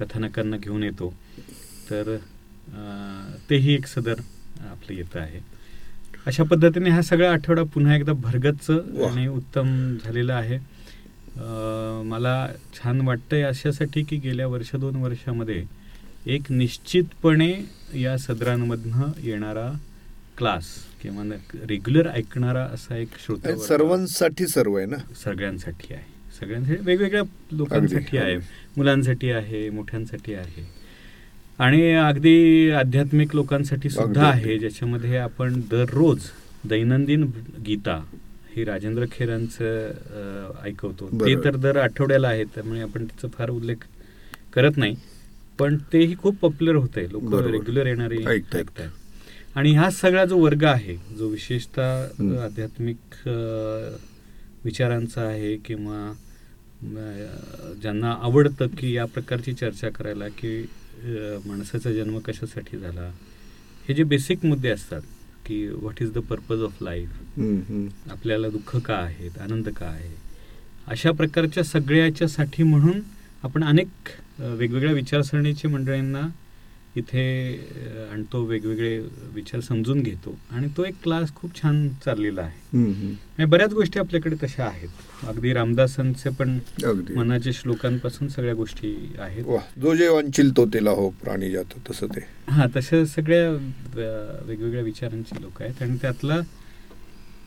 कथानकांना 0.00 0.56
घेऊन 0.56 0.82
येतो. 0.82 1.12
तर 1.90 2.16
तेही 3.50 3.74
एक 3.74 3.86
सदर 3.86 4.20
आपलं 4.60 4.94
येतं 4.94 5.20
आहे. 5.20 5.40
अशा 6.26 6.44
पद्धतीने 6.44 6.90
हा 6.90 7.02
सगळा 7.02 7.32
आठवडा 7.32 7.62
पुन्हा 7.62 7.96
एकदा 7.96 8.12
भरगच्च. 8.12 8.70
आणि 8.70 9.26
उत्तम 9.28 9.96
झालेला 10.04 10.34
आहे. 10.34 10.58
मला 12.04 12.48
छान 12.74 13.00
वाटतंय 13.00 13.42
अशासाठी 13.42 14.02
की 14.02 14.16
गेल्या 14.16 14.46
वर्ष 14.46 14.74
दोन 14.76 14.96
वर्षामध्ये 14.96 15.64
एक 16.26 16.50
निश्चितपणे 16.50 17.52
या 17.94 18.16
सदरांमधनं 18.18 19.12
येणारा 19.22 19.70
क्लास 20.38 20.66
किंवा 21.02 21.22
रेग्युलर 21.68 22.08
ऐकणारा 22.08 22.62
असा 22.64 22.96
एक 22.96 23.08
श्रोता 23.24 23.56
सर्वांसाठी 23.56 24.46
सर्व 24.46 24.76
आहे 24.76 24.86
ना? 24.86 24.96
सगळ्यांसाठी 25.24 25.94
आहे. 25.94 26.04
सगळ्यांसाठी 26.40 26.80
वेगवेगळ्या 26.84 27.22
लोकांसाठी. 27.52 28.16
आहे. 28.18 28.36
मुलांसाठी 28.76 29.30
आहे 29.30 29.68
मोठ्यांसाठी 29.70 30.34
आहे. 30.34 30.79
आणि 31.64 31.92
अगदी 31.94 32.70
आध्यात्मिक 32.70 33.34
लोकांसाठी 33.34 33.90
सुद्धा. 33.90 34.26
आहे 34.28 34.58
ज्याच्यामध्ये 34.58 35.16
आपण 35.18 35.60
दररोज 35.70 36.28
दैनंदिन 36.68 37.24
गीता 37.66 37.96
हे 38.54 38.64
राजेंद्र 38.64 39.04
खेरांचं 39.12 40.52
ऐकवतो 40.64 41.08
ते. 41.16 41.34
तर 41.44 41.56
दर 41.56 41.76
आठवड्याला 41.76 42.28
आहे 42.28 42.44
त्यामुळे 42.54 42.80
आपण 42.82 43.04
त्याचा 43.04 43.28
फार 43.38 43.50
उल्लेख 43.50 43.84
करत 44.54 44.76
नाही 44.76 44.94
पण 45.58 45.76
तेही 45.92 46.16
खूप 46.18 46.36
पॉप्युलर 46.40 46.76
होत 46.76 46.96
आहे 46.96 47.06
लोक. 47.12 47.34
रेग्युलर 47.34 47.86
येणारे 47.86 48.40
आणि 49.56 49.72
हा 49.74 49.90
सगळा 49.90 50.24
जो 50.24 50.38
वर्ग 50.38 50.64
आहे 50.64 50.96
जो 51.18 51.28
विशेषतः. 51.28 52.02
आध्यात्मिक 52.44 53.28
विचारांचा 54.64 55.22
आहे 55.22 55.56
किंवा 55.56 56.12
ज्यांना 57.82 58.14
आवडतं 58.22 58.66
की 58.78 58.92
या 58.96 59.04
प्रकारची 59.04 59.52
चर्चा 59.52 59.88
करायला 59.88 60.28
की 60.38 60.62
माणसाचा 61.46 61.92
जन्म 61.92 62.18
कशासाठी 62.18 62.78
झाला? 62.78 63.10
हे 63.88 63.94
जे 63.94 64.02
बेसिक 64.02 64.44
मुद्दे 64.44 64.68
असतात 64.68 65.02
की 65.46 65.66
what 65.66 66.02
is 66.02 66.12
the 66.12 66.18
purpose 66.18 66.62
of 66.62 66.82
life. 66.82 67.08
आपल्याला 68.10 68.48
दुःख 68.48 68.76
का 68.76 68.94
आहेत? 68.94 69.38
आनंद 69.40 69.68
का 69.68 69.86
आहे? 69.86 70.14
अशा 70.86 71.10
प्रकारच्या 71.10 71.64
सगळ्याच्यासाठी 71.64 72.62
म्हणून 72.62 73.00
आपण 73.42 73.64
अनेक 73.64 73.88
वेगवेगळ्या 74.38 74.92
विचारसरणीच्या 74.92 75.70
मंडळींना 75.70 76.26
इथे 76.96 77.24
अ, 77.52 78.12
आणतो 78.12 78.42
वेगवेगळे 78.44 78.98
विचार 79.34 79.60
समजून 79.60 80.00
घेतो. 80.02 80.38
आणि 80.50 80.68
तो 80.76 80.84
एक 80.84 80.94
क्लास 81.02 81.34
खूप 81.34 81.54
छान 81.62 81.88
चाललेला 82.04 82.42
आहे. 82.42 82.58
आणि 83.38 83.44
बऱ्याच 83.44 83.72
गोष्टी 83.72 83.98
आपल्याकडे 83.98 84.36
तशा 84.42 84.64
आहेत. 84.64 84.88
अगदी 85.26 85.52
रामदासांचे 85.52 86.30
पण 86.30 86.58
मनाच्या 87.16 87.52
श्लोकांपासून 87.54 88.28
सगळ्या 88.28 88.54
गोष्टी 88.54 89.14
आहेत. 89.18 89.44
जो 89.80 89.94
जे 89.94 90.08
वांछील 90.08 90.56
तो 90.56 90.66
तेला 90.66 90.90
हो 90.90 91.08
प्राणी 91.10 91.50
जातो 91.50 91.80
तसं 91.90 92.06
ते. 92.06 92.20
हा 92.48 92.66
तशा 92.76 93.04
सगळ्या 93.04 93.50
वेगवेगळ्या 94.46 94.82
विचारांची 94.82 95.42
लोक 95.42 95.62
आहेत. 95.62 95.82
आणि 95.82 95.96
त्यातला 96.02 96.40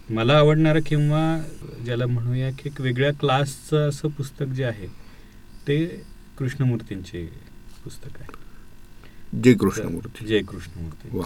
मला 0.09 0.33
आवडणारं 0.33 0.79
किंवा 0.85 1.41
ज्याला 1.85 2.05
म्हणूया 2.05 2.49
की 2.51 2.69
एक 2.69 2.81
वेगळ्या 2.81 3.11
क्लासचं 3.13 3.89
असं 3.89 4.07
पुस्तक 4.07 4.45
जे 4.45 4.63
आहे 4.63 4.87
ते 5.67 5.85
कृष्णमूर्तींचे 6.37 7.25
पुस्तक 7.83 8.21
आहे. 8.21 8.42
जय 9.33 9.53
कृष्णमूर्ती 9.53 10.25
जय 10.25 10.41
कृष्णमूर्ती 10.41 11.17
वा. 11.17 11.23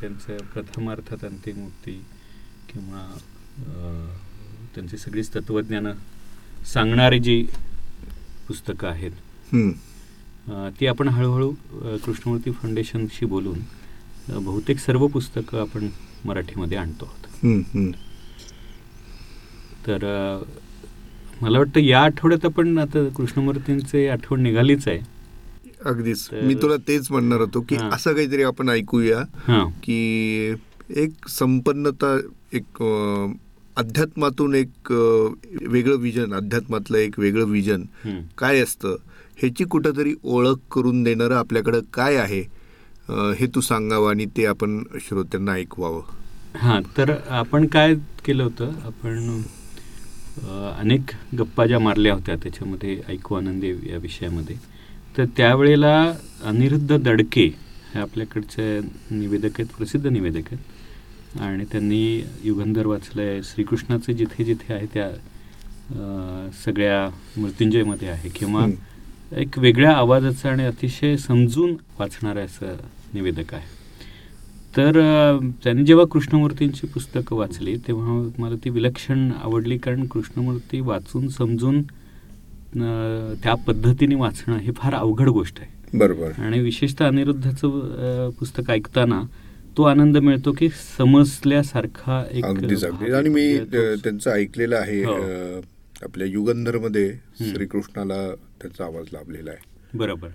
त्यांचं 0.00 0.36
प्रथमार्थात 0.36 1.24
अंतिमूर्ती 1.24 1.92
किंवा 2.72 3.00
अं, 3.58 4.16
त्यांची 4.74 4.96
सगळीच 4.96 5.34
तत्वज्ञानं 5.34 5.92
सांगणारी 6.64 7.18
जी 7.18 7.42
पुस्तकं 8.48 8.88
आहेत 8.88 9.10
ती 10.80 10.86
आपण 10.86 11.08
हळूहळू 11.08 11.50
कृष्णमूर्ती 12.04 12.50
फाउंडेशनशी 12.50 13.26
बोलून 13.26 13.58
बहुतेक 14.44 14.78
सर्व 14.78 15.06
पुस्तकं 15.06 15.60
आपण 15.60 15.88
मराठीमध्ये 16.24 16.78
आणतो 16.78 17.04
आहोत. 17.04 17.46
तर 19.86 19.98
मला 21.42 21.58
वाटतं 21.58 21.80
या 21.80 22.02
आठवड्यात 22.02 22.44
आपण 22.44 22.78
आता 22.78 23.08
कृष्णमूर्तींचे 23.08 24.08
आठवण 24.08 24.40
निघालीच 24.42 24.88
आहे. 24.88 25.13
अगदीच. 25.84 26.28
मी 26.42 26.54
तुला 26.54 26.76
तेच 26.88 27.10
म्हणणार 27.10 27.40
होतो 27.40 27.60
की. 27.60 27.76
असं 27.92 28.14
काहीतरी 28.14 28.42
आपण 28.42 28.68
ऐकूया 28.68 29.22
की 29.82 30.54
एक 30.96 31.28
संपन्नता 31.28 32.16
एक 32.52 32.82
अध्यात्मातून 33.76 34.54
एक 34.54 34.90
वेगळं 35.68 35.96
विजन 35.96 36.34
अध्यात्मातलं 36.34 36.98
एक 36.98 37.18
वेगळं 37.18 37.44
विजन. 37.44 37.82
काय 38.38 38.60
असतं? 38.60 38.96
ह्याची 39.38 39.64
कुठंतरी 39.64 40.14
ओळख 40.24 40.58
करून 40.72 41.02
देणारं 41.02 41.34
आपल्याकडं 41.34 41.80
काय 41.94 42.16
आहे? 42.16 42.40
हे 43.38 43.46
तू 43.54 43.60
सांगावं 43.60 44.10
आणि 44.10 44.26
ते 44.36 44.44
आपण 44.46 44.82
श्रोत्यांना 45.00 45.52
ऐकवावं. 45.52 46.02
हां 46.56 46.80
तर 46.96 47.14
आपण 47.28 47.66
काय 47.66 47.94
केलं 48.24 48.42
होतं? 48.42 48.70
आपण 48.84 49.42
अनेक 50.78 51.10
गप्पा 51.38 51.66
ज्या 51.66 51.78
मारल्या 51.78 52.14
होत्या 52.14 52.36
त्याच्यामध्ये 52.36 53.00
ऐकू 53.08 53.34
आनंदी 53.34 53.70
या 53.90 53.98
विषयामध्ये. 53.98 54.56
तर 55.18 55.24
त्यावेळेला 55.36 56.12
अनिरुद्ध 56.44 56.96
दडके 56.96 57.46
हे 57.94 57.98
आपल्याकडचे 58.00 58.80
निवेदक 59.10 59.60
आहेत 59.60 59.66
प्रसिद्ध 59.76 60.06
निवेदक 60.06 60.52
आहेत. 60.52 61.38
आणि 61.40 61.64
त्यांनी 61.64 62.24
युगंधर 62.44 62.86
वाचलं 62.86 63.22
आहे 63.22 63.42
श्रीकृष्णाचे 63.42 64.12
जिथे 64.14 64.44
जिथे 64.44 64.74
आहे 64.74 64.86
त्या 64.94 65.10
सगळ्या 66.64 67.08
मृत्युंजयमध्ये 67.40 68.08
आहे. 68.08 68.28
किंवा. 68.28 68.66
एक 69.36 69.58
वेगळ्या 69.58 69.92
आवाजाचं 69.92 70.48
आणि 70.48 70.64
अतिशय 70.64 71.16
समजून 71.16 71.76
वाचणारं 71.98 72.44
असं 72.44 72.76
निवेदक 73.14 73.54
आहे. 73.54 73.74
तर 74.76 74.92
त्यांनी 75.64 75.84
जेव्हा 75.84 76.04
कृष्णमूर्तींची 76.06 76.86
पुस्तकं 76.86 77.36
वाचली 77.36 77.76
तेव्हा 77.76 78.30
मला 78.38 78.56
ती 78.64 78.70
विलक्षण 78.70 79.30
आवडली 79.42 79.78
कारण 79.78 80.06
कृष्णमूर्ती 80.06 80.80
वाचून 80.80 81.28
समजून 81.28 81.82
त्या 83.42 83.54
पद्धतीने 83.54 84.14
वाचणं 84.14 84.58
ही 84.58 84.72
फार 84.76 84.94
अवघड 84.94 85.28
गोष्ट 85.28 85.60
आहे. 85.60 85.98
बरोबर. 85.98 86.30
आणि 86.38 86.60
विशेषतः 86.60 87.06
अनिरुद्धाचं 87.06 88.30
पुस्तक 88.30 88.70
ऐकताना 88.70 89.22
तो 89.76 89.82
आनंद 89.82 90.16
मिळतो 90.16 90.52
की 90.52 90.68
समजल्यासारखा 90.98 92.24
एक 92.30 92.44
आणि 92.44 93.28
मी 93.28 93.58
त्यांचं 93.64 94.30
ऐकलेलं 94.30 94.76
आहे 94.76 95.04
हो. 95.04 95.14
आपल्या 96.02 96.26
युगंधरमध्ये. 96.26 97.12
श्रीकृष्णाला 97.40 98.34
त्याचा 98.62 98.84
आवाज 98.84 99.06
लाभलेला 99.12 99.50
आहे. 99.50 99.98
बरोबर. 99.98 100.28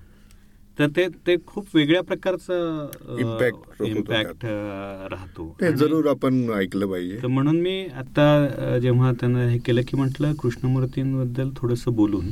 तर 0.79 0.87
ते 0.95 1.07
ते 1.27 1.35
खूप 1.47 1.65
वेगळ्या 1.75 2.01
प्रकारचं 2.03 2.89
होतो 3.07 3.85
इम्पॅक्ट 3.85 4.45
राहतो. 4.45 5.47
ते 5.61 5.71
जरूर 5.77 6.07
आपण 6.09 6.49
ऐकलं 6.55 6.87
पाहिजे. 6.91 7.17
तर 7.23 7.27
म्हणून 7.27 7.59
मी 7.61 7.85
आता 7.97 8.77
जेव्हा 8.81 9.11
त्यांना 9.19 9.49
हे 9.49 9.57
केलं 9.65 9.81
की 9.87 9.97
म्हटलं 9.97 10.33
कृष्णमूर्तींबद्दल 10.41 11.49
थोडंसं 11.57 11.95
बोलून 11.95 12.29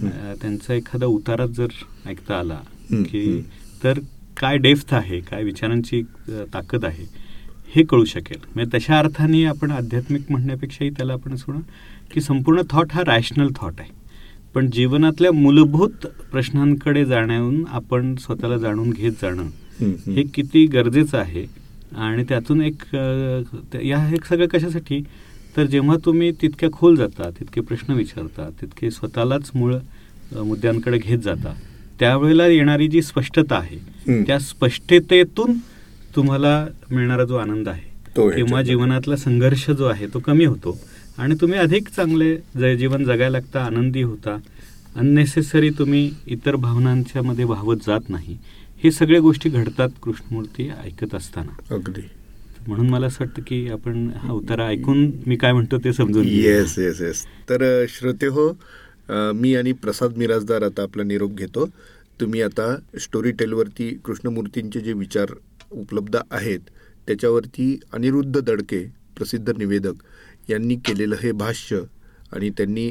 त्यांचा 0.00 0.74
एखादा 0.74 1.06
उतारा 1.06 1.46
जर 1.46 1.72
ऐकता 2.06 2.38
आला 2.38 2.60
की. 2.90 3.40
तर 3.84 3.98
काय 4.36 4.56
डेफ्थ 4.58 4.94
आहे 4.94 5.20
काय 5.20 5.42
विचारांची 5.44 6.02
ताकद 6.54 6.84
आहे 6.84 7.06
हे 7.74 7.82
कळू 7.90 8.04
शकेल. 8.04 8.38
म्हणजे 8.54 8.76
तशा 8.76 8.98
अर्थाने 8.98 9.44
आपण 9.44 9.70
आध्यात्मिक 9.70 10.30
म्हणण्यापेक्षाही 10.30 10.90
त्याला 10.90 11.12
आपण 11.12 11.32
म्हणू 11.32 11.60
की 12.12 12.20
संपूर्ण 12.20 12.62
थॉट 12.70 12.92
हा 12.92 13.02
रॅशनल 13.06 13.52
थॉट 13.56 13.80
आहे. 13.80 13.98
पण 14.54 14.70
जीवनातल्या 14.70 15.32
मूलभूत 15.32 16.06
प्रश्नांकडे 16.32 17.04
जाण्याहून 17.04 17.64
आपण 17.68 18.14
स्वतःला 18.16 18.56
जाणून 18.56 18.90
घेत 18.90 19.12
जाणं 19.22 19.42
हं, 19.80 20.22
किती 20.34 20.66
गरजेचं 20.66 21.18
आहे 21.18 21.46
आणि 21.96 22.24
त्यातून 22.28 22.60
एक 22.62 22.82
या 23.82 23.98
हे 23.98 24.16
सगळं 24.28 24.46
कशासाठी 24.46 25.02
तर 25.56 25.64
जेव्हा 25.64 25.96
तुम्ही 26.04 26.30
तितक्या 26.42 26.68
खोल 26.72 26.96
जाता 26.96 27.30
तितके 27.30 27.60
प्रश्न 27.60 27.92
विचारता 27.92 28.48
तितके 28.60 28.90
स्वतःलाच 28.90 29.50
मूळ 29.54 29.74
मुद्द्यांकडे 30.44 30.98
घेत 30.98 31.18
जाता 31.18 31.54
त्यावेळेला 32.00 32.46
येणारी 32.46 32.88
जी 32.88 33.02
स्पष्टता 33.02 33.56
आहे. 33.56 33.78
त्या 34.24 34.38
स्पष्टतेतून 34.38 35.56
तुम्हाला 36.16 36.66
मिळणारा 36.90 37.24
जो 37.24 37.36
आनंद 37.36 37.68
आहे 37.68 37.88
किंवा. 38.30 38.62
जीवनातला 38.62 39.16
संघर्ष 39.16 39.70
जो 39.70 39.84
आहे 39.84 40.06
तो 40.06 40.18
कमी 40.18 40.44
होतो 40.44 40.78
आणि 41.18 41.34
तुम्ही 41.40 41.58
अधिक 41.58 41.88
चांगले 41.88 42.36
ज- 42.36 42.78
जीवन 42.78 43.04
जगायला 43.04 43.28
लागता 43.28 43.64
आनंदी 43.64 44.02
होता. 44.02 44.38
अननेसेसरी 44.96 45.70
तुम्ही 45.70 46.10
इतर 46.26 46.56
भावनांच्या 46.56 47.22
मध्ये 47.22 47.44
वाहवत 47.44 47.76
जात 47.76 48.00
नाही. 48.08 48.38
हे 48.84 48.90
सगळ्या 48.90 49.20
गोष्टी 49.20 49.50
घडतात 49.50 49.88
कृष्णमूर्ती 50.02 50.70
ऐकत 50.84 51.14
असताना. 51.14 51.74
अगदी. 51.74 52.00
म्हणून 52.68 52.88
मला 52.88 53.06
असं 53.06 53.24
वाटतं 53.24 53.42
की 53.46 53.68
आपण 53.68 54.10
हा 54.16 54.32
उतारा 54.32 54.66
ऐकून 54.66 55.10
मी 55.26 55.36
काय 55.36 55.52
म्हणतो 55.52 55.78
ते 55.78 55.92
समजून. 55.92 56.24
येस 56.26 56.78
येस 56.78 57.00
येस 57.00 57.24
तर 57.24 57.84
श्रोते 57.88 58.26
हो 58.26 58.58
मी 59.10 59.54
आणि 59.54 59.72
प्रसाद 59.72 60.16
मिराजदार 60.16 60.62
आता 60.62 60.82
आपला 60.82 61.02
निरोप 61.02 61.32
घेतो. 61.32 61.68
तुम्ही 62.20 62.42
आता 62.42 62.76
स्टोरी 63.00 63.30
टेलवरती 63.30 63.98
कृष्णमूर्तींचे 64.04 64.80
जे 64.80 64.92
विचार 64.92 65.26
उपलब्ध 65.70 66.16
आहेत 66.30 66.58
त्याच्यावरती 67.06 67.80
अनिरुद्ध 67.92 68.40
दडके 68.40 68.78
प्रसिद्ध 69.16 69.50
निवेदक 69.58 69.92
यांनी 70.50 70.74
केलेलं 70.76 71.16
हे 71.22 71.32
भाष्य 71.32 71.80
आणि 72.32 72.50
त्यांनी 72.50 72.90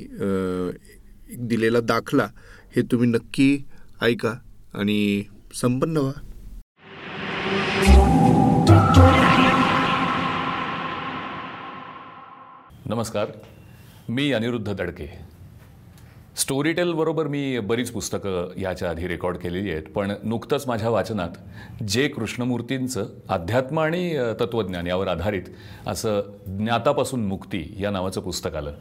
दिलेला 1.40 1.80
दाखला 1.80 2.28
हे 2.76 2.82
तुम्ही 2.82 3.10
नक्की 3.10 3.66
ऐका 4.02 4.34
आणि 4.74 5.24
संपन्न 5.54 5.98
व्हा. 5.98 6.14
नमस्कार 12.86 13.32
मी 14.10 14.32
अनिरुद्ध 14.32 14.74
दडके. 14.74 15.08
स्टोरीटेलबरोबर 16.38 17.28
मी 17.28 17.60
बरीच 17.60 17.92
पुस्तकं 17.92 18.60
याच्या 18.60 18.90
आधी 18.90 19.08
रेकॉर्ड 19.08 19.38
केलेली 19.38 19.72
आहेत 19.72 19.84
पण 19.84 20.12
नुकतंच 20.24 20.64
माझ्या 20.68 20.90
वाचनात 20.90 21.84
जे 21.84 22.08
कृष्णमूर्तींचं 22.08 23.06
अध्यात्म 23.30 23.80
आणि 23.80 24.18
तत्त्वज्ञान 24.40 24.88
यावर 24.88 25.08
आधारित 25.08 25.42
असं 25.88 26.22
ज्ञातापासून 26.48 27.26
मुक्ती 27.28 27.76
या 27.80 27.92
नावाचं 27.92 28.22
पुस्तक 28.22 28.56
आलं. 28.56 28.74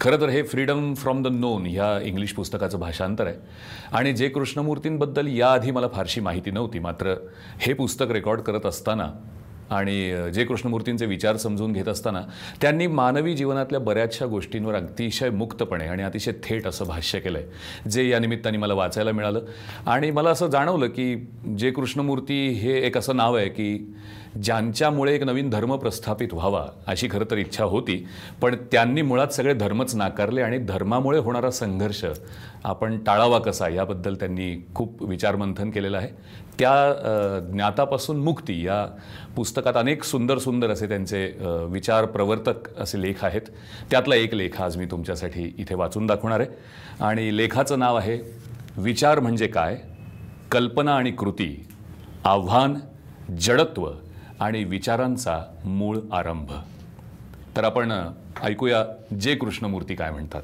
खरं 0.00 0.20
तर 0.20 0.28
हे 0.28 0.42
फ्रीडम 0.42 0.94
फ्रॉम 0.94 1.22
द 1.22 1.26
नोन 1.26 1.66
ह्या 1.66 2.00
इंग्लिश 2.00 2.32
पुस्तकाचं 2.32 2.80
भाषांतर 2.80 3.26
आहे. 3.26 3.36
आणि 3.92 4.12
जे 4.12 4.28
कृष्णमूर्तींबद्दल 4.28 5.26
याआधी 5.26 5.70
मला 5.70 5.88
फारशी 5.88 6.20
माहिती 6.20 6.50
नव्हती 6.50 6.78
मात्र 6.78 7.14
हे 7.58 7.72
पुस्तक 7.72 8.10
रेकॉर्ड 8.10 8.40
करत 8.40 8.66
असताना 8.66 9.10
आणि 9.70 10.14
जे 10.34 10.44
कृष्णमूर्तींचे 10.44 11.06
विचार 11.06 11.36
समजून 11.36 11.72
घेत 11.72 11.88
असताना 11.88 12.22
त्यांनी 12.60 12.86
मानवी 12.86 13.34
जीवनातल्या 13.34 13.80
बऱ्याचशा 13.80 14.26
गोष्टींवर 14.26 14.74
अतिशय 14.74 15.30
मुक्तपणे 15.30 15.86
आणि 15.86 16.02
अतिशय 16.02 16.32
थेट 16.44 16.66
असं 16.66 16.84
भाष्य 16.84 17.20
केलं 17.20 17.38
आहे 17.38 17.90
जे 17.90 18.08
या 18.08 18.18
निमित्ताने 18.18 18.58
मला 18.58 18.74
वाचायला 18.74 19.12
मिळालं. 19.12 19.40
आणि 19.86 20.10
मला 20.10 20.30
असं 20.30 20.46
जाणवलं 20.46 20.86
की 20.86 21.14
जे 21.58 21.70
कृष्णमूर्ती 21.70 22.48
हे 22.48 22.78
एक 22.86 22.98
असं 22.98 23.16
नाव 23.16 23.36
आहे 23.36 23.48
की 23.48 23.94
ज्यांच्यामुळे 24.36 25.14
एक 25.14 25.22
नवीन 25.22 25.48
धर्म 25.50 25.74
प्रस्थापित 25.76 26.34
व्हावा 26.34 26.64
अशी 26.86 27.08
खरं 27.10 27.24
तर 27.30 27.36
इच्छा 27.36 27.64
होती 27.64 27.96
पण 28.42 28.54
त्यांनी 28.72 29.02
मुळात 29.02 29.28
सगळे 29.28 29.54
धर्मच 29.54 29.94
नाकारले 29.94 30.42
आणि 30.42 30.58
धर्मामुळे 30.58 31.18
होणारा 31.18 31.50
संघर्ष 31.50 32.04
आपण 32.64 32.98
टाळावा 33.04 33.38
कसा 33.38 33.68
याबद्दल 33.68 34.14
त्यांनी 34.14 34.54
खूप 34.74 35.02
विचारमंथन 35.02 35.70
केलेलं 35.70 35.98
आहे. 35.98 36.08
त्या 36.58 37.40
ज्ञातापासून 37.52 38.16
मुक्ती 38.16 38.60
या 38.66 38.84
पुस्तकात 39.36 39.76
अनेक 39.76 40.02
सुंदर 40.04 40.38
सुंदर 40.38 40.70
असे 40.70 40.88
त्यांचे 40.88 41.24
विचार 41.68 42.04
प्रवर्तक 42.04 42.68
असे 42.80 43.00
लेख 43.02 43.24
आहेत. 43.24 43.42
त्यातला 43.90 44.14
एक 44.14 44.34
लेख 44.34 44.60
आज 44.62 44.76
मी 44.76 44.86
तुमच्यासाठी 44.86 45.54
इथे 45.58 45.74
वाचून 45.74 46.06
दाखवणार 46.06 46.40
आहे. 46.40 46.48
आणि 47.04 47.36
लेखाचं 47.36 47.78
नाव 47.78 47.96
आहे 47.96 48.18
विचार 48.78 49.20
म्हणजे 49.20 49.46
काय? 49.46 49.78
कल्पना 50.52 50.94
आणि 50.94 51.10
कृती 51.10 51.66
आव्हान 52.24 52.74
जडत्व 53.40 53.88
आणि 54.40 54.64
विचारांचा 54.64 55.42
मूळ 55.64 55.98
आरंभ. 56.12 56.50
तर 57.56 57.64
आपण 57.64 57.92
ऐकूया 58.42 58.84
जे 59.20 59.34
कृष्णमूर्ती 59.34 59.94
काय 59.94 60.10
म्हणतात. 60.10 60.42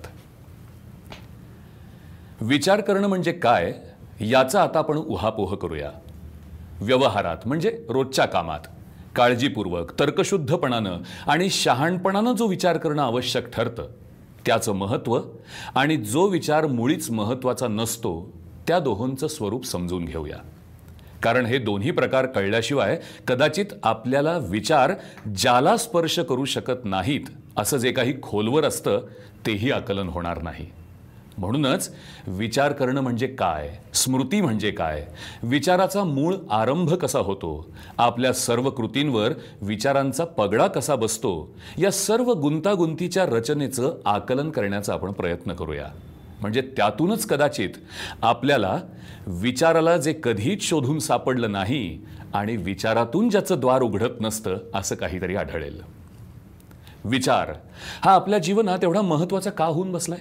विचार 2.41 2.81
करणं 2.81 3.09
म्हणजे 3.09 3.33
काय 3.33 3.75
याचा 4.21 4.63
आता 4.63 4.79
आपण 4.79 4.97
उहापोह 4.97 5.55
करूया. 5.55 5.91
व्यवहारात 6.81 7.37
म्हणजे 7.47 7.87
रोजच्या 7.89 8.27
कामात 8.27 8.61
काळजीपूर्वक 9.17 10.01
तर्कशुद्धपणानं 10.01 10.99
आणि 11.27 11.51
शहाणपणानं 11.51 12.33
जो 12.33 12.47
विचार 12.47 12.77
करणं 12.77 13.03
आवश्यक 13.03 13.51
ठरतं 13.51 13.87
त्याचं 14.47 14.73
महत्त्व 14.73 15.21
आणि 15.75 15.97
जो 15.97 16.27
विचार 16.27 16.67
मुळीच 16.67 17.11
महत्त्वाचा 17.11 17.69
नसतो 17.69 18.33
त्या 18.67 18.79
दोहोंचं 18.79 19.27
स्वरूप 19.27 19.67
समजून 19.67 20.05
घेऊया. 20.05 20.37
कारण 21.23 21.47
हे 21.47 21.59
दोन्ही 21.59 21.91
प्रकार 21.91 22.27
कळल्याशिवाय 22.27 23.01
कदाचित 23.29 23.67
आपल्याला 23.83 24.39
विचार 24.39 24.93
ज्याला 25.37 25.77
स्पर्श 25.77 26.19
करू 26.19 26.45
शकत 26.45 26.85
नाहीत 26.85 27.21
असं 27.57 27.77
जे 27.77 27.93
काही 27.93 28.15
खोलवर 28.23 28.65
असतं 28.65 29.01
तेही 29.47 29.71
आकलन 29.71 30.09
होणार 30.09 30.43
नाही. 30.43 30.67
म्हणूनच 31.39 31.95
विचार 32.27 32.73
करणं 32.73 33.01
म्हणजे 33.01 33.27
काय? 33.27 33.79
स्मृती 33.95 34.41
म्हणजे 34.41 34.71
काय? 34.71 35.07
विचाराचा 35.43 36.05
मूळ 36.05 36.35
आरंभ 36.51 36.95
कसा 36.95 37.19
होतो? 37.19 37.71
आपल्या 37.99 38.33
सर्व 38.33 38.71
कृतींवर 38.71 39.33
विचारांचा 39.63 40.25
पगडा 40.25 40.67
कसा 40.67 40.95
बसतो? 40.95 41.55
या 41.79 41.91
सर्व 41.91 42.33
गुंतागुंतीच्या 42.33 43.27
रचनेचं 43.27 43.95
आकलन 44.05 44.51
करण्याचा 44.51 44.93
आपण 44.93 45.13
प्रयत्न 45.13 45.53
करूया. 45.53 45.87
म्हणजे 46.41 46.61
त्यातूनच 46.61 47.27
कदाचित 47.27 47.71
आपल्याला 48.23 48.79
विचाराला 49.27 49.97
जे 49.97 50.15
कधीच 50.23 50.63
शोधून 50.63 50.99
सापडलं 50.99 51.53
नाही 51.53 52.07
आणि 52.35 52.57
विचारातून 52.57 53.31
ज्याचं 53.31 53.61
द्वार 53.61 53.83
उघडत 53.83 54.21
नसतं 54.21 54.57
असं 54.75 54.95
काहीतरी 54.95 55.37
आढळेल. 55.37 55.81
विचार 57.05 57.53
हा 58.01 58.13
आपल्या 58.13 58.39
जीवनात 58.39 58.79
एवढा 58.83 59.01
महत्त्वाचा 59.01 59.51
का 59.51 59.65
होऊन 59.65 59.93
बसलाय? 59.93 60.19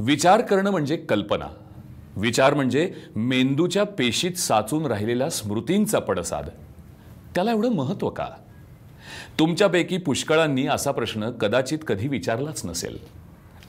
विचार 0.00 0.40
करणं 0.40 0.70
म्हणजे 0.70 0.96
कल्पना. 0.96 1.46
विचार 2.16 2.54
म्हणजे 2.54 2.94
मेंदूच्या 3.16 3.84
पेशीत 3.84 4.32
साचून 4.32 4.86
राहिलेल्या 4.86 5.30
स्मृतींचा 5.30 5.98
पडसाद. 5.98 6.48
त्याला 7.34 7.50
एवढं 7.50 7.68
महत्त्व 7.68 8.10
का? 8.10 8.26
तुमच्यापैकी 9.38 9.98
पुष्कळांनी 9.98 10.66
असा 10.66 10.90
प्रश्न 10.90 11.30
कदाचित 11.30 11.78
कधी 11.86 12.08
विचारलाच 12.08 12.66
नसेल. 12.66 13.19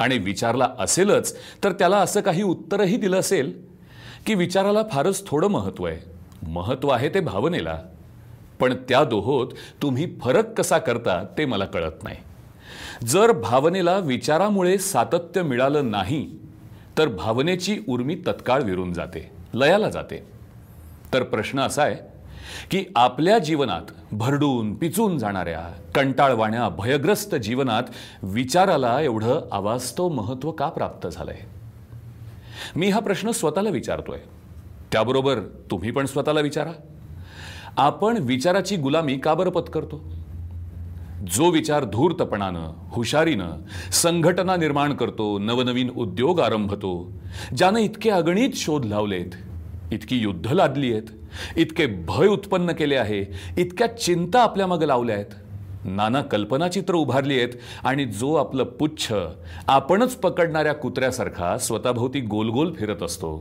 आणि 0.02 0.18
विचारला 0.18 0.70
असेलच 0.80 1.38
तर 1.64 1.72
त्याला 1.72 1.98
असं 1.98 2.22
काही 2.22 2.44
उत्तरही 2.44 2.98
दिलं 2.98 3.20
असेल 3.20 3.62
की 4.26 4.34
विचाराला 4.34 4.84
फारच 4.92 5.28
थोडं 5.28 5.48
महत्त्व 5.48 5.86
आहे. 5.86 6.00
महत्त्व 6.48 6.90
आहे 6.90 7.10
ते 7.10 7.20
भावनेला. 7.20 7.80
पण 8.60 8.74
त्या 8.90 9.04
दोहोत 9.04 9.48
तुम्ही 9.82 10.08
फरक 10.22 10.58
कसा 10.58 10.78
करता 10.78 11.24
ते 11.38 11.46
मला 11.46 11.66
कळत 11.66 12.04
नाही. 12.04 12.18
जर 13.06 13.32
भावनेला 13.32 13.98
विचारामुळे 13.98 14.78
सातत्य 14.78 15.42
मिळालं 15.42 15.92
नाही 15.92 16.30
तर 16.98 17.08
भावनेची 17.08 17.80
उर्मी 17.88 18.16
तत्काळ 18.28 18.62
विरून 18.62 18.94
जाते 18.94 19.32
लयाला 19.54 19.90
जाते. 19.90 20.24
तर 21.14 21.24
प्रश्न 21.24 21.60
असा 21.60 21.84
आहे 21.84 22.11
की 22.72 22.86
आपल्या 22.96 23.40
जीवनात 23.40 23.82
भरडून 24.12 24.76
पिचून 24.76 25.18
जाणाऱ्या 25.18 25.92
कंटाळवाण्या 25.96 26.70
भयग्रस्त 26.70 27.36
जीवनात 27.36 27.84
विचाराला 28.24 29.02
एवढं 29.02 29.42
अवास्तव 29.52 30.10
महत्त्व 30.10 30.52
का 30.52 30.70
प्राप्त 30.70 31.08
झालंय? 31.08 31.38
मी 32.76 32.90
हा 32.90 33.00
प्रश्न 33.00 33.32
स्वतःला 33.32 33.70
विचारतोय. 33.70 34.20
त्याबरोबर 34.92 35.40
तुम्ही 35.72 35.92
पण 35.92 36.06
स्वतःला 36.06 36.40
विचारा. 36.40 36.72
आपण 37.78 38.18
विचाराची 38.22 38.76
गुलामी 38.76 39.18
का 39.18 39.34
बरं 39.34 39.50
पत्करतो? 39.50 40.14
जो 41.32 41.50
विचार 41.50 41.84
धूर्तपणानं 41.84 42.74
हुशारीनं 42.90 43.50
संघटना 43.92 44.56
निर्माण 44.56 44.94
करतो 44.94 45.40
नवनवीन 45.40 45.90
उद्योग 45.90 46.40
आरंभतो 46.40 47.12
ज्यानं 47.58 47.80
इतके 47.80 48.10
अगणित 48.10 48.50
शोध 48.56 48.86
लावलेत 48.86 49.26
इतकी 49.92 50.18
युद्ध 50.18 50.52
लादली 50.52 50.92
आहेत 50.92 51.21
इतके 51.58 51.86
भय 52.08 52.28
उत्पन्न 52.28 52.72
केले 52.72 52.96
आहे 52.96 53.24
इतक्या 53.58 53.88
चिंता 53.98 54.42
आपल्या 54.44 54.68
मागे 54.68 54.88
लावल्या 54.88 55.16
आहेत. 55.16 55.34
नाना 55.86 56.22
कल्पनाचित्र 56.22 56.96
उभारली 56.96 57.38
आहेत 57.38 57.54
आणि 57.84 58.06
जो 58.06 58.34
आपलं 58.36 58.64
पुच्छ 58.80 59.14
आपणच 59.68 60.16
पकडणाऱ्या 60.16 60.74
कुत्र्यासारखा 60.74 61.58
स्वतःभोवती 61.58 62.20
गोलगोल 62.22 62.74
फिरत 62.74 63.04
असतो. 63.04 63.38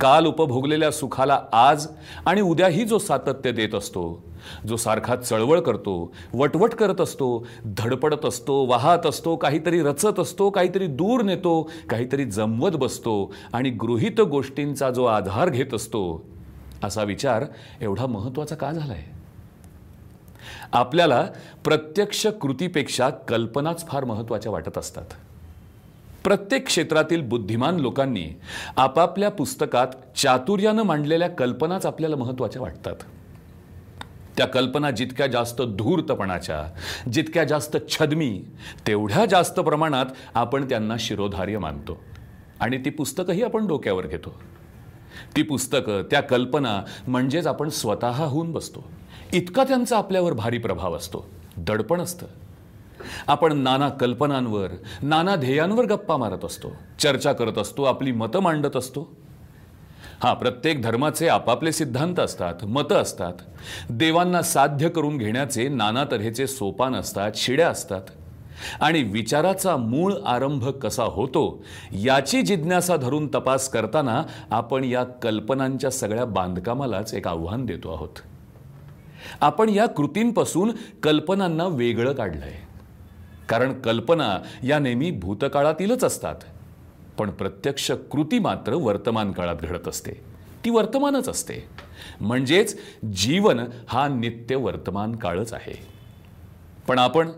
काल 0.00 0.26
उपभोगलेल्या 0.26 0.90
सुखाला 0.90 1.38
आज 1.52 1.86
आणि 2.26 2.40
उद्याही 2.40 2.84
जो 2.84 2.98
सातत्य 2.98 3.52
देत 3.52 3.74
असतो 3.74 4.22
जो 4.68 4.76
सारखा 4.76 5.16
चळवळ 5.16 5.60
करतो 5.60 6.12
वटवट 6.34 6.74
करत 6.74 7.00
असतो 7.00 7.46
धडपडत 7.64 8.24
असतो 8.24 8.54
वाहत 8.66 9.06
असतो 9.06 9.36
काहीतरी 9.36 9.82
रचत 9.82 10.20
असतो 10.20 10.48
काहीतरी 10.50 10.86
दूर 10.86 11.22
नेतो 11.22 11.62
काहीतरी 11.90 12.24
जमवत 12.24 12.76
बसतो 12.76 13.32
आणि 13.52 13.70
गृहित 13.70 14.20
गोष्टींचा 14.20 14.90
जो 14.90 15.04
आधार 15.04 15.48
घेत 15.48 15.74
असतो 15.74 16.02
असा 16.84 17.02
विचार 17.02 17.44
एवढा 17.80 18.06
महत्त्वाचा 18.06 18.54
का 18.54 18.72
झालाय? 18.72 19.02
आपल्याला 20.72 21.26
प्रत्यक्ष 21.64 22.26
कृतीपेक्षा 22.26 23.10
कल्पनाच 23.10 23.88
फार 23.88 24.04
महत्त्वाच्या 24.04 24.52
वाटत 24.52 24.78
असतात. 24.78 25.04
प्रत्येक 26.24 26.66
क्षेत्रातील 26.66 27.22
बुद्धिमान 27.22 27.76
लोकांनी 27.76 28.26
आपापल्या 28.76 29.30
पुस्तकात 29.30 30.18
चातुर्यानं 30.18 30.82
मांडलेल्या 30.82 31.28
कल्पनाच 31.28 31.86
आपल्याला 31.86 32.16
महत्त्वाच्या 32.16 32.62
वाटतात. 32.62 32.96
त्या 34.36 34.46
कल्पना 34.46 34.90
जितक्या 34.90 35.26
जास्त 35.26 35.62
धूर्तपणाच्या 35.62 36.74
जितक्या 37.10 37.44
जास्त 37.44 37.76
छदमी 37.90 38.44
तेवढ्या 38.86 39.26
जास्त 39.26 39.60
प्रमाणात 39.60 40.06
आपण 40.34 40.68
त्यांना 40.68 40.94
शिरोधार्य 40.98 41.58
मानतो. 41.58 42.00
आणि 42.60 42.78
ती 42.78 42.90
पुस्तकंही 42.90 43.42
आपण 43.42 43.66
डोक्यावर 43.66 44.06
घेतो. 44.06 44.40
ती 45.36 45.42
पुस्तकं 45.42 46.02
त्या 46.02 46.20
कल्पना 46.20 46.82
म्हणजेच 47.06 47.46
आपण 47.46 47.68
स्वतः 47.68 48.24
होऊन 48.24 48.52
बसतो. 48.52 48.90
इतका 49.32 49.64
त्यांचा 49.64 49.98
आपल्यावर 49.98 50.32
भारी 50.32 50.58
प्रभाव 50.58 50.96
असतो. 50.96 51.30
दडपण 51.56 52.00
असतं. 52.00 52.26
आपण 53.26 53.56
नाना 53.56 53.88
कल्पनांवर 53.88 54.68
नाना 55.02 55.36
ध्येयांवर 55.36 55.84
गप्पा 55.84 56.16
मारत 56.16 56.44
असतो. 56.44 56.68
चर्चा 56.98 57.32
करत 57.32 57.58
असतो 57.58 57.82
आपली 57.82 58.12
मतं 58.12 58.40
मांडत 58.40 58.76
असतो. 58.76 59.16
हा 60.22 60.34
प्रत्येक 60.34 60.82
धर्माचे 60.82 61.28
आपापले 61.28 61.72
सिद्धांत 61.72 62.20
असतात 62.20 62.64
मतं 62.64 62.94
असतात. 62.94 63.32
देवांना 63.90 64.42
साध्य 64.42 64.88
करून 64.88 65.18
घेण्याचे 65.18 65.68
नाना 65.68 66.04
तऱ्हेचे 66.04 66.46
सोपान 66.46 66.94
असतात 66.94 67.32
शिड्या 67.34 67.68
असतात. 67.68 68.02
आणि 68.80 69.02
विचाराचा 69.02 69.76
मूळ 69.76 70.14
आरंभ 70.26 70.68
कसा 70.68 71.04
होतो 71.04 71.64
याची 71.92 72.42
जिज्ञासा 72.42 72.96
धरून 72.96 73.28
तपास 73.28 73.68
करताना 73.68 74.22
आपण 74.50 74.84
या 74.84 75.04
कल्पनांच्या 75.04 75.90
सगळ्या 75.90 76.24
बांधकामालाच 76.24 77.14
एक 77.14 77.28
आव्हान 77.28 77.66
देतो 77.66 77.92
आहोत. 77.92 78.18
आपण 79.40 79.68
या 79.68 79.86
कृतींपासून 79.86 80.72
कल्पनांना 81.02 81.66
वेगळं 81.66 82.12
काढलंय. 82.12 82.54
कारण 83.48 83.80
कल्पना 83.80 84.38
या 84.62 84.78
नेहमी 84.78 85.10
भूतकाळातीलच 85.10 86.04
असतात 86.04 86.34
पण 87.18 87.30
प्रत्यक्ष 87.30 87.90
कृती 87.90 88.38
मात्र 88.38 88.74
वर्तमान 88.74 89.32
काळात 89.32 89.56
घडत 89.56 89.88
असते. 89.88 90.12
ती 90.64 90.70
वर्तमानच 90.70 91.28
असते. 91.28 91.64
म्हणजेच 92.20 92.78
जीवन 93.14 93.60
हा 93.88 94.08
नित्य 94.08 94.56
वर्तमान 94.56 95.16
काळच 95.16 95.52
आहे. 95.52 95.78
पण 96.88 96.98
आपण 96.98 97.28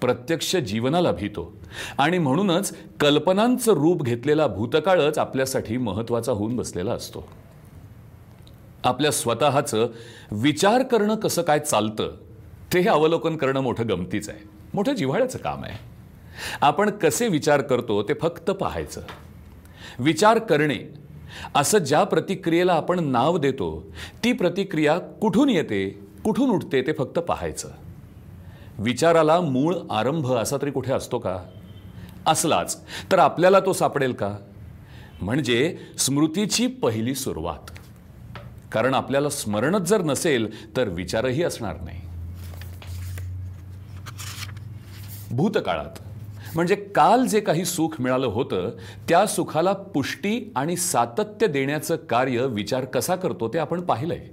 प्रत्यक्ष 0.00 0.56
जीवनाला 0.56 1.12
भीतो. 1.12 1.56
आणि 1.98 2.18
म्हणूनच 2.18 2.76
कल्पनांचं 3.00 3.72
रूप 3.72 4.02
घेतलेला 4.02 4.46
भूतकाळच 4.46 5.18
आपल्यासाठी 5.18 5.76
महत्त्वाचा 5.76 6.32
होऊन 6.32 6.56
बसलेला 6.56 6.92
असतो. 6.92 7.28
आपल्या 8.84 9.10
स्वतःचं 9.10 9.86
विचार 10.32 10.82
करणं 10.82 11.14
कसं 11.14 11.42
काय 11.42 11.58
चालतं 11.58 12.16
ते 12.72 12.88
अवलोकन 12.88 13.36
करणं 13.36 13.60
मोठं 13.60 13.88
गमतीचं 13.88 14.32
आहे. 14.32 14.48
मोठं 14.74 14.92
जिव्हाळ्याचं 14.92 15.38
काम 15.38 15.64
आहे. 15.64 15.78
आपण 16.60 16.90
कसे 16.90 17.28
विचार 17.28 17.60
करतो 17.60 18.02
ते 18.02 18.14
फक्त 18.14 18.50
पाहायचं. 18.50 19.00
विचार 19.98 20.38
करणे 20.38 20.94
असं 21.54 21.78
ज्या 21.78 22.04
प्रतिक्रियेला 22.04 22.72
आपण 22.72 23.04
नाव 23.04 23.38
देतो 23.38 23.92
ती 24.24 24.32
प्रतिक्रिया 24.32 24.98
कुठून 24.98 25.48
येते 25.48 25.98
कुठून 26.24 26.50
उठते 26.50 26.82
ते 26.82 26.92
फक्त 26.92 27.18
पाहायचं. 27.18 27.68
विचाराला 28.78 29.40
मूळ 29.40 29.76
आरंभ 29.90 30.32
असा 30.32 30.56
तरी 30.62 30.70
कुठे 30.70 30.92
असतो 30.92 31.18
का? 31.18 31.38
असलाच. 32.26 32.82
तर 33.12 33.18
आपल्याला 33.18 33.60
तो 33.60 33.72
सापडेल 33.72 34.12
का? 34.12 34.36
म्हणजे 35.22 35.78
स्मृतीची 35.98 36.66
पहिली 36.66 37.14
सुरुवात. 37.14 37.70
कारण 38.72 38.94
आपल्याला 38.94 39.28
स्मरणच 39.28 39.80
जर 39.80 40.02
नसेल 40.02 40.76
तर 40.76 40.88
विचारही 40.88 41.42
असणार 41.42 41.76
नाही. 41.80 42.00
भूतकाळात. 45.30 45.98
म्हणजे 46.54 46.74
काल 46.74 47.26
जे 47.26 47.40
काही 47.40 47.64
सुख 47.64 48.00
मिळालं 48.00 48.26
होतं 48.26 48.70
त्या 49.08 49.26
सुखाला 49.26 49.72
पुष्टी 49.72 50.52
आणि 50.56 50.76
सातत्य 50.76 51.46
देण्याचं 51.46 51.96
कार्य 51.96 52.46
विचार 52.46 52.84
कसा 52.84 53.16
करतो 53.16 53.48
ते 53.48 53.58
आपण 53.58 53.80
पाहिलंय. 53.80 54.28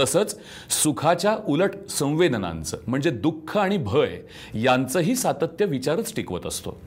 तसंच 0.00 0.38
सुखाच्या 0.82 1.36
उलट 1.48 1.88
संवेदनांचं 1.88 2.76
म्हणजे 2.86 3.10
दुःख 3.10 3.58
आणि 3.58 3.76
भय 3.76 4.20
यांचंही 4.54 5.16
सातत्य 5.16 5.64
विचारच 5.64 6.14
टिकवत 6.16 6.46
असतो. 6.46 6.80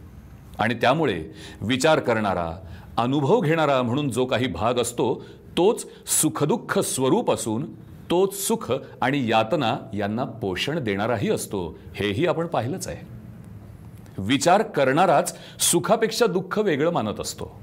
आणि 0.59 0.73
त्यामुळे 0.73 1.25
विचार 1.61 1.99
करणारा 1.99 2.63
अनुभव 2.97 3.39
घेणारा 3.39 3.81
म्हणून 3.81 4.09
जो 4.09 4.25
काही 4.25 4.47
भाग 4.47 4.73
असतो 4.73 5.25
तोच 5.57 5.85
सुखदुःख 6.21 6.79
स्वरूप 6.79 7.31
असून 7.31 7.73
तोच 8.09 8.47
सुख 8.47 8.73
आणि 9.01 9.29
यातना 9.29 9.77
यांना 9.93 10.23
पोषण 10.23 10.79
देणाराही 10.79 11.29
असतो 11.29 11.79
हेही 11.95 12.25
आपण 12.25 12.47
पाहिलंच 12.47 12.87
आहे. 12.87 13.07
विचार 14.17 14.61
करणाराच 14.61 15.35
सुखापेक्षा 15.59 16.25
दुःख 16.25 16.59
वेगळं 16.59 16.91
मानत 16.91 17.19
असतो. 17.19 17.61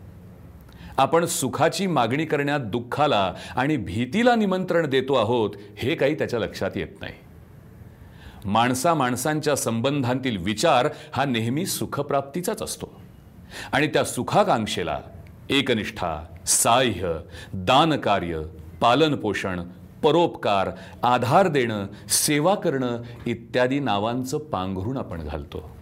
आपण 0.98 1.26
सुखाची 1.26 1.86
मागणी 1.86 2.24
करण्यात 2.24 2.60
दुःखाला 2.60 3.34
आणि 3.56 3.76
भीतीला 3.76 4.34
निमंत्रण 4.34 4.90
देतो 4.90 5.14
आहोत 5.14 5.50
हे 5.76 5.94
काही 5.94 6.14
त्याच्या 6.14 6.40
लक्षात 6.40 6.70
येत 6.76 6.88
नाही. 7.00 7.12
माणसा 8.44 8.94
माणसांच्या 8.94 9.56
संबंधांतील 9.56 10.36
विचार 10.36 10.88
हा 11.12 11.24
नेहमी 11.24 11.66
सुखप्राप्तीचाच 11.66 12.62
असतो. 12.62 13.00
आणि 13.72 13.86
त्या 13.86 14.04
सुखाकांक्षेला 14.04 15.00
एकनिष्ठा 15.50 16.24
साह्य 16.46 17.16
दानकार्य 17.52 18.42
पालनपोषण 18.80 19.60
परोपकार 20.02 20.70
आधार 21.02 21.48
देणं 21.48 21.86
सेवा 22.08 22.54
करणं 22.54 23.02
इत्यादी 23.26 23.80
नावांचं 23.80 24.38
पांघरून 24.38 24.96
आपण 24.96 25.24
घालतो. 25.24 25.76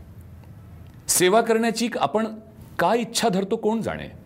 सेवा 1.09 1.41
करण्याची 1.41 1.89
आपण 2.01 2.27
काय 2.79 2.99
इच्छा 2.99 3.29
धरतो 3.29 3.57
कोण 3.57 3.81
जाणे? 3.81 4.22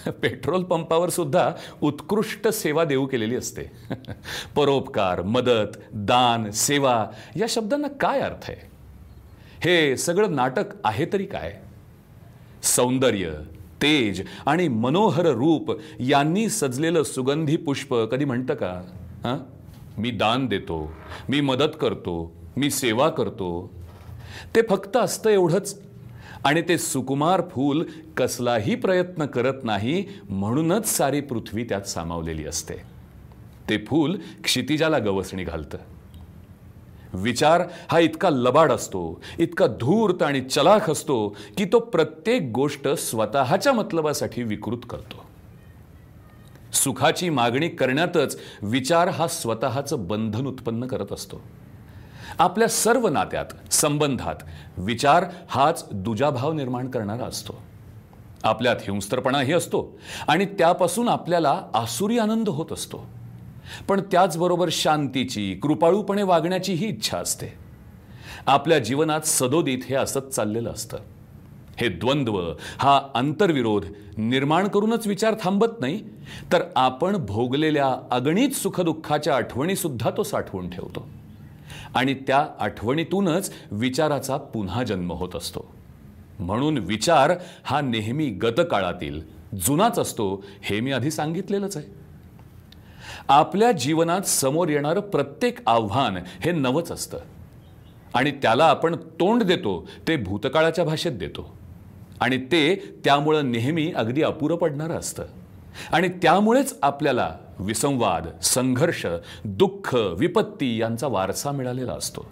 पेट्रोल 0.10 0.62
पंपावर 0.62 1.08
सुद्धा 1.08 1.52
उत्कृष्ट 1.80 2.48
सेवा 2.48 2.84
देऊ 2.84 3.06
केलेली 3.06 3.36
असते. 3.36 3.62
परोपकार 4.56 5.22
मदत 5.22 5.78
दान 5.92 6.50
सेवा 6.50 7.06
या 7.36 7.46
शब्दांना 7.48 7.88
काय 7.88 8.20
अर्थ 8.20 8.50
आहे? 8.50 8.66
हे 9.60 9.96
सगळं 9.96 10.34
नाटक 10.34 10.64
आहे 10.84 11.06
तरी 11.12 11.24
काय? 11.24 11.56
सौंदर्य 12.62 13.32
तेज 13.82 14.22
आणि 14.46 14.68
मनोहर 14.68 15.26
रूप 15.26 15.80
यांनी 16.00 16.48
सजलेलं 16.48 17.02
सुगंधी 17.02 17.56
पुष्प 17.56 17.94
कधी 17.94 18.24
म्हणतं 18.24 18.54
का? 18.54 18.82
हां? 19.24 19.38
मी 20.00 20.10
दान 20.10 20.46
देतो 20.46 20.92
मी 21.28 21.40
मदत 21.40 21.76
करतो 21.80 22.36
मी 22.56 22.70
सेवा 22.70 23.08
करतो. 23.08 23.74
ते 24.54 24.60
फक्त 24.62 24.96
असतं 24.96 25.30
एवढंच 25.30 25.85
आणि 26.44 26.62
ते 26.62 26.78
सुकुमार 26.78 27.42
फूल 27.50 27.84
कसलाही 28.16 28.74
प्रयत्न 28.74 29.26
करत 29.26 29.64
नाही 29.64 30.04
म्हणूनच 30.28 30.86
सारी 30.86 31.20
पृथ्वी 31.20 31.64
त्यात 31.64 31.82
सामावलेली 31.82 32.46
असते. 32.46 32.74
ते 33.70 33.78
फूल 33.78 34.16
क्षितिजाला 34.44 34.98
गवसणी 34.98 35.44
घालतं. 35.44 35.78
विचार 37.14 37.62
हा 37.88 37.98
इतका 37.98 38.30
लबाड 38.30 38.72
असतो 38.72 39.22
इतका 39.38 39.66
धूर्त 39.66 40.22
आणि 40.22 40.40
चलाख 40.40 40.90
असतो 40.90 41.28
की 41.28 41.64
तो 41.64 41.78
प्रत्येक 41.78 42.50
गोष्ट 42.54 42.88
स्वतःच्या 42.88 43.72
मतलबासाठी 43.72 44.42
विकृत 44.42 44.86
करतो. 44.90 45.24
सुखाची 46.72 47.30
मागणी 47.30 47.68
करण्यातच 47.68 48.38
विचार 48.62 49.08
हा 49.08 49.28
स्वतःचं 49.28 50.06
बंधन 50.08 50.46
उत्पन्न 50.46 50.86
करत 50.86 51.12
असतो. 51.12 51.42
आपल्या 52.38 52.68
सर्व 52.68 53.08
नात्यात 53.08 53.72
संबंधात 53.72 54.34
विचार 54.78 55.24
हाच 55.48 55.86
दुजाभाव 55.92 56.52
निर्माण 56.52 56.90
करणारा 56.90 57.24
असतो. 57.24 57.62
आपल्यात 58.42 58.76
हिंस्त्रपणाही 58.80 59.52
असतो 59.52 59.98
आणि 60.28 60.44
त्यापासून 60.44 61.08
आपल्याला 61.08 61.62
आसुरी 61.74 62.18
आनंद 62.18 62.48
होत 62.48 62.72
असतो. 62.72 63.06
पण 63.88 64.00
त्याचबरोबर 64.00 64.68
शांतीची 64.72 65.54
कृपाळूपणे 65.62 66.22
वागण्याचीही 66.22 66.86
इच्छा 66.86 67.18
असते. 67.18 67.46
आपल्या 68.46 68.78
जीवनात 68.78 69.20
सदोदित 69.20 69.78
हे 69.88 69.96
असत 69.96 70.18
चाललेलं 70.18 70.70
असतं. 70.70 70.98
हे 71.76 71.88
द्वंद्व 71.88 72.52
हा 72.78 73.00
आंतरविरोध 73.14 73.86
निर्माण 74.18 74.68
करूनच 74.68 75.06
विचार 75.06 75.34
थांबत 75.42 75.80
नाही 75.80 76.04
तर 76.52 76.62
आपण 76.76 77.16
भोगलेल्या 77.16 78.08
अगणित 78.10 78.50
सुखदुःखाच्या 78.50 79.36
आठवणीसुद्धा 79.36 80.10
तो 80.16 80.22
साठवून 80.22 80.70
ठेवतो. 80.70 81.08
आणि 81.96 82.14
त्या 82.14 82.46
आठवणीतूनच 82.60 83.52
विचाराचा 83.70 84.36
पुन्हा 84.36 84.82
जन्म 84.82 85.12
होत 85.12 85.36
असतो. 85.36 85.74
म्हणून 86.38 86.78
विचार 86.78 87.32
हा 87.64 87.80
नेहमी 87.80 88.26
गतकाळातील 88.26 89.20
जुनाच 89.60 89.98
असतो 89.98 90.44
हे 90.62 90.80
मी 90.80 90.92
आधी 90.92 91.10
सांगितलेलंच 91.10 91.76
आहे. 91.76 91.86
आपल्या 93.28 93.72
जीवनात 93.72 94.20
समोर 94.20 94.68
येणारं 94.68 95.00
प्रत्येक 95.00 95.58
आव्हान 95.66 96.16
हे 96.16 96.52
नवच 96.52 96.92
असतं. 96.92 97.18
आणि 98.14 98.30
त्याला 98.30 98.64
आपण 98.64 98.96
तोंड 98.96 99.42
देतो 99.42 99.88
ते 100.08 100.16
भूतकाळाच्या 100.16 100.84
भाषेत 100.84 101.12
देतो. 101.12 101.56
आणि 102.20 102.38
ते 102.38 102.94
त्यामुळं 103.04 103.52
नेहमी 103.52 103.92
अगदी 103.96 104.22
अपुरं 104.22 104.56
पडणारं 104.56 104.94
असतं. 104.94 105.22
आणि 105.92 106.08
त्यामुळेच 106.08 106.78
आपल्याला 106.82 107.34
विसंवाद 107.58 108.26
संघर्ष 108.42 109.06
दुःख 109.44 109.94
विपत्ती 109.94 110.80
यांचा 110.80 111.06
वारसा 111.06 111.52
मिळालेला 111.52 111.92
असतो. 111.92 112.26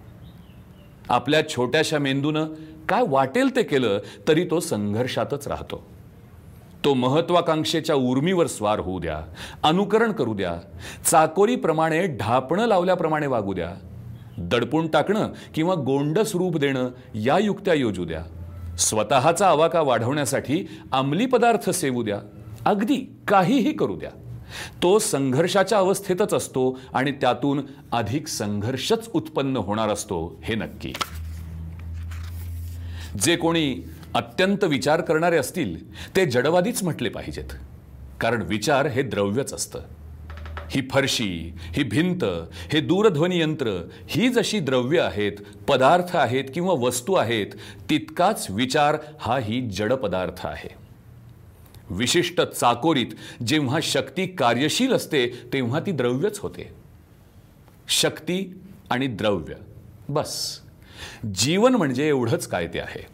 आपल्या 1.09 1.49
छोट्याशा 1.49 1.99
मेंदूनं 1.99 2.47
काय 2.89 3.03
वाटेल 3.09 3.57
ते 3.57 3.63
केलं 3.63 3.99
तरी 4.29 4.45
तो 4.51 4.61
संघर्षातच 4.61 5.49
राहतो. 5.49 5.95
तो 6.85 6.95
महत्वाकांक्षेच्या 6.95 7.97
उर्मीवर 7.97 8.47
स्वार 8.47 8.79
होऊ 8.79 8.99
द्या 8.99 9.21
अनुकरण 9.63 10.13
करू 10.13 10.35
द्या 10.35 10.57
चाकोरीप्रमाणे 11.05 12.07
ढापणं 12.07 12.67
लावल्याप्रमाणे 12.67 13.27
वागू 13.27 13.53
द्या 13.53 13.71
दडपून 14.39 14.87
टाकणं 14.87 15.29
किंवा 15.55 15.75
गोंडस 15.75 16.35
रूप 16.35 16.57
देणं 16.57 16.89
या 17.15 17.39
युक्त्या 17.39 17.75
योजू 17.75 18.05
द्या. 18.05 18.23
स्वतःचा 18.77 19.49
आवाका 19.49 19.81
वाढवण्यासाठी 19.81 20.67
अंमली 20.93 21.27
पदार्थ 21.27 21.71
सेवू 21.71 22.03
द्या. 22.03 22.19
अगदी 22.65 22.97
काहीही 23.29 23.73
करू 23.73 23.97
द्या. 23.97 24.11
तो 24.83 24.99
संघर्षाच्या 24.99 25.79
अवस्थेतच 25.79 26.35
असतो 26.35 26.81
आणि 26.93 27.13
त्यातून 27.13 27.61
अधिक 27.93 28.29
संघर्षच 28.29 29.11
उत्पन्न 29.13 29.57
होणार 29.57 29.89
असतो 29.89 30.41
हे 30.45 30.55
नक्की. 30.55 30.93
जे 33.23 33.37
कोणी 33.37 33.77
अत्यंत 34.15 34.65
विचार 34.65 35.01
करणारे 35.01 35.37
असतील 35.37 35.95
ते 36.17 36.27
जडवादीच 36.27 36.83
म्हटले 36.83 37.09
पाहिजेत. 37.09 37.51
कारण 38.21 38.43
विचार 38.43 38.87
हे 38.87 39.03
द्रव्यच 39.03 39.55
असतं. 39.55 39.81
ही 40.71 40.83
फरशी 40.91 41.53
ही 41.59 41.83
भिंत 41.83 42.25
हे 42.73 42.81
दूरध्वनी 42.81 43.41
यंत्र 43.41 43.89
ही 44.07 44.29
जशी 44.29 44.61
द्रव्य 44.61 45.01
आहेत 45.01 45.33
पदार्थ 45.69 46.17
आहेत 46.17 46.45
किंवा 46.55 46.75
वस्तू 46.75 47.15
आहेत 47.15 47.47
तितकाच 47.91 48.47
विचार 48.51 48.97
हा 49.19 49.39
ही 49.39 49.61
जड 49.61 49.93
पदार्थ 49.93 50.47
आहे. 50.47 50.84
विशिष्ट 51.91 52.41
चाकोरीत 52.41 53.43
जेव्हा 53.47 53.79
शक्ती 53.83 54.27
कार्यशील 54.27 54.93
असते 54.93 55.27
तेव्हा 55.53 55.81
ती 55.81 55.93
द्रव्यच 55.93 56.39
होते. 56.39 56.75
शक्ती 57.89 58.61
आणि 58.91 59.07
द्रव्य. 59.07 59.55
बस. 60.09 60.61
जीवन 61.35 61.75
म्हणजे 61.75 62.09
एवढंच 62.09 62.47
काय 62.47 62.67
ते 62.67 62.81
आहे. 62.81 63.07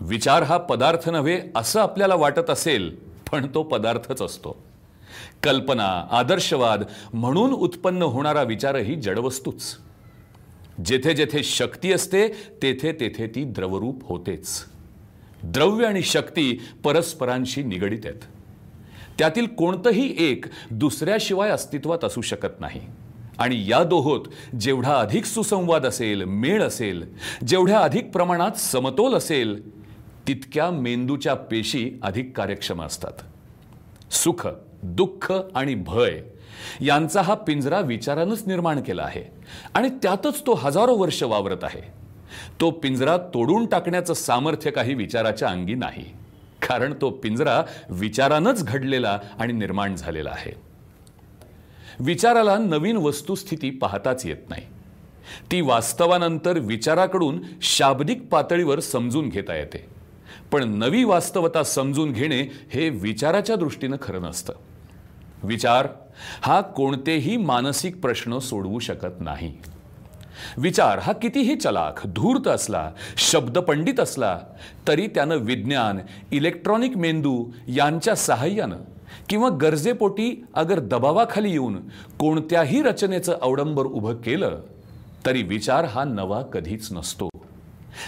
विचार 0.00 0.42
हा 0.42 0.58
पदार्थ 0.58 1.08
नव्हे 1.08 1.40
असं 1.54 1.80
आपल्याला 1.80 2.14
वाटत 2.14 2.50
असेल 2.50 2.96
पण 3.32 3.46
तो 3.54 3.62
पदार्थच 3.62 4.22
असतो. 4.22 4.64
कल्पना 5.42 6.06
आदर्शवाद 6.10 6.82
म्हणून 7.12 7.52
उत्पन्न 7.52 8.02
होणारा 8.02 8.42
विचारही 8.42 8.94
जडवस्तूच. 8.94 9.76
जेथे 10.84 11.14
जेथे 11.14 11.42
शक्ती 11.42 11.92
असते 11.92 12.28
तेथे 12.28 12.92
तेथे 12.92 13.26
ती 13.26 13.44
द्रवरूप 13.44 14.08
होतेच. 14.08 14.64
द्रव्य 15.44 15.86
आणि 15.86 16.02
शक्ती 16.02 16.60
परस्परांशी 16.84 17.62
निगडीत 17.62 17.98
आहेत. 18.04 18.20
त्यातील 19.18 19.46
कोणतंही 19.46 20.14
एक 20.18 20.44
दुसऱ्याशिवाय 20.70 21.50
अस्तित्वात 21.50 22.04
असू 22.04 22.20
शकत 22.20 22.60
नाही. 22.60 22.80
आणि 23.38 23.70
या 23.70 23.84
दोहोत 23.84 24.54
जेवढा 24.60 25.00
अधिक 25.00 25.24
सुसंवाद 25.24 25.86
असेल 25.86 26.24
मेळ 26.24 26.62
असेल 26.62 27.04
जेवढ्या 27.46 27.78
अधिक 27.78 28.10
प्रमाणात 28.10 28.50
समतोल 28.50 29.14
असेल 29.14 29.80
तितक्या 30.28 30.70
मेंदूच्या 30.70 31.34
पेशी 31.34 31.92
अधिक 32.02 32.36
कार्यक्षम 32.36 32.82
असतात. 32.82 33.12
सुख 34.12 34.48
दुःख 34.82 35.32
आणि 35.54 35.74
भय 35.74 36.20
यांचा 36.80 37.22
हा 37.22 37.34
पिंजरा 37.34 37.80
विचारानंच 37.80 38.42
निर्माण 38.46 38.82
केला 38.82 39.02
आहे. 39.02 39.30
आणि 39.74 39.88
त्यातच 39.88 40.46
तो 40.46 40.54
हजारो 40.54 40.94
वर्ष 40.94 41.22
वावरत 41.22 41.64
आहे. 41.64 41.99
तो 42.60 42.70
पिंजरा 42.70 43.16
तोडून 43.16 43.66
टाकण्याचं 43.66 44.14
सामर्थ्य 44.14 44.70
काही 44.70 44.94
विचाराच्या 44.94 45.48
अंगी 45.48 45.74
नाही. 45.74 46.04
कारण 46.68 46.94
तो 47.00 47.10
पिंजरा 47.10 47.62
विचारानंच 47.90 48.64
घडलेला 48.64 49.20
आणि 49.38 49.52
निर्माण 49.52 49.96
झालेला 49.96 50.30
आहे. 50.30 50.52
विचाराला 52.00 52.58
नवीन 52.58 52.96
वस्तुस्थिती 52.96 53.70
पाहताच 53.70 54.26
येत 54.26 54.50
नाही. 54.50 54.62
ती 55.50 55.60
वास्तवानंतर 55.60 56.58
विचाराकडून 56.58 57.42
शाब्दिक 57.62 58.28
पातळीवर 58.28 58.80
समजून 58.80 59.28
घेता 59.28 59.56
येते. 59.56 59.86
पण 60.52 60.78
नवी 60.78 61.04
वास्तवता 61.04 61.62
समजून 61.62 62.12
घेणे 62.12 62.40
हे 62.70 62.88
विचाराच्या 62.88 63.56
दृष्टीनं 63.56 63.96
खरं 64.02 64.22
नसतं. 64.22 64.52
विचार 65.42 65.88
हा 66.42 66.60
कोणतेही 66.60 67.36
मानसिक 67.36 68.00
प्रश्न 68.00 68.38
सोडवू 68.38 68.78
शकत 68.78 69.20
नाही. 69.20 69.56
विचार 70.58 70.98
हा 70.98 71.12
कितीही 71.12 71.56
चलाख 71.56 72.06
धूर्त 72.06 72.48
असला 72.48 72.90
शब्दपंडित 73.16 74.00
असला 74.00 74.38
तरी 74.88 75.06
त्यानं 75.06 75.36
विज्ञान 75.36 75.98
इलेक्ट्रॉनिक 76.32 76.96
मेंदू 76.96 77.44
यांच्या 77.68 78.14
सहाय्यानं 78.14 78.76
किंवा 79.28 79.48
गरजेपोटी 79.48 80.44
अगर 80.54 80.78
दबावाखाली 80.78 81.50
येऊन 81.50 81.76
कोणत्याही 82.18 82.82
रचनेचं 82.82 83.38
अवडंबर 83.42 83.84
उभं 83.84 84.14
केलं 84.14 84.60
तरी 85.26 85.42
विचार 85.42 85.84
हा 85.84 86.04
नवा 86.04 86.42
कधीच 86.42 86.92
नसतो. 86.92 87.28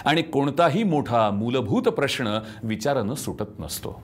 आणि 0.05 0.23
कोणताही 0.23 0.83
मोठा 0.83 1.31
मूलभूत 1.31 1.83
प्रश्न 1.83 2.39
विचारानं 2.63 3.15
सुटत 3.15 3.61
नसतो. 3.61 4.03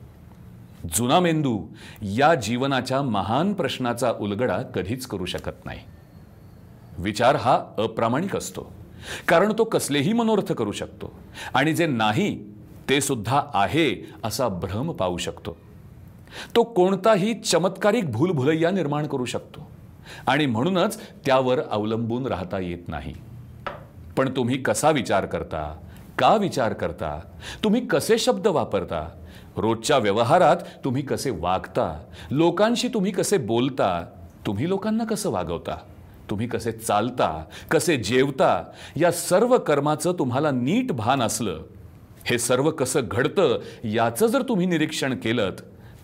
जुना 0.94 1.20
मेंदू 1.20 1.66
या 2.02 2.34
जीवनाच्या 2.34 3.02
महान 3.02 3.52
प्रश्नाचा 3.52 4.12
उलगडा 4.20 4.62
कधीच 4.62 5.06
करू 5.06 5.24
शकत 5.24 5.66
नाही. 5.66 5.78
विचार 6.98 7.36
हा 7.36 7.54
अप्रामाणिक 7.78 8.36
असतो. 8.36 8.72
कारण 9.28 9.52
तो 9.58 9.64
कसलेही 9.64 10.12
मनोर्थ 10.12 10.52
करू 10.52 10.72
शकतो. 10.72 11.14
आणि 11.54 11.72
जे 11.72 11.86
नाही 11.86 12.52
ते 12.88 13.00
सुद्धा 13.00 13.42
आहे 13.54 14.06
असा 14.24 14.48
भ्रम 14.48 14.92
पाहू 14.92 15.16
शकतो. 15.16 15.56
तो 16.56 16.62
कोणताही 16.62 17.34
चमत्कारिक 17.34 18.12
भूलभुलैया 18.12 18.70
निर्माण 18.70 19.06
करू 19.06 19.24
शकतो. 19.24 19.70
आणि 20.26 20.46
म्हणूनच 20.46 21.00
त्यावर 21.26 21.60
अवलंबून 21.70 22.26
राहता 22.26 22.58
येत 22.58 22.88
नाही. 22.88 23.14
पण 24.16 24.36
तुम्ही 24.36 24.62
कसा 24.62 24.90
विचार 24.90 25.26
करता 25.26 25.78
का 26.18 26.34
विचार 26.34 26.72
करता 26.72 27.20
तुम्ही 27.64 27.86
कसे 27.86 28.18
शब्द 28.18 28.46
वापरता 28.46 29.08
रोजच्या 29.56 29.98
व्यवहारात 29.98 30.56
तुम्ही 30.84 31.02
कसे 31.02 31.30
वागता 31.30 32.04
लोकांशी 32.30 32.88
तुम्ही 32.88 33.12
कसे 33.12 33.38
बोलता 33.38 34.06
तुम्ही 34.46 34.68
लोकांना 34.68 35.04
कसं 35.04 35.30
वागवता? 35.30 35.78
तुम्ही 36.30 36.46
कसे 36.46 36.72
चालता 36.72 37.44
कसे 37.70 37.96
जेवता 37.96 38.64
या 38.96 39.12
सर्व 39.12 39.58
कर्माचं 39.58 40.12
तुम्हाला 40.12 40.50
नीट 40.50 40.92
भान 40.92 41.22
असलं. 41.22 41.62
हे 42.24 42.38
सर्व 42.38 42.70
कसं 42.70 43.00
घडतं 43.10 43.60
याचं 43.84 44.26
जर 44.26 44.42
तुम्ही 44.42 44.66
निरीक्षण 44.66 45.14
केलं 45.14 45.50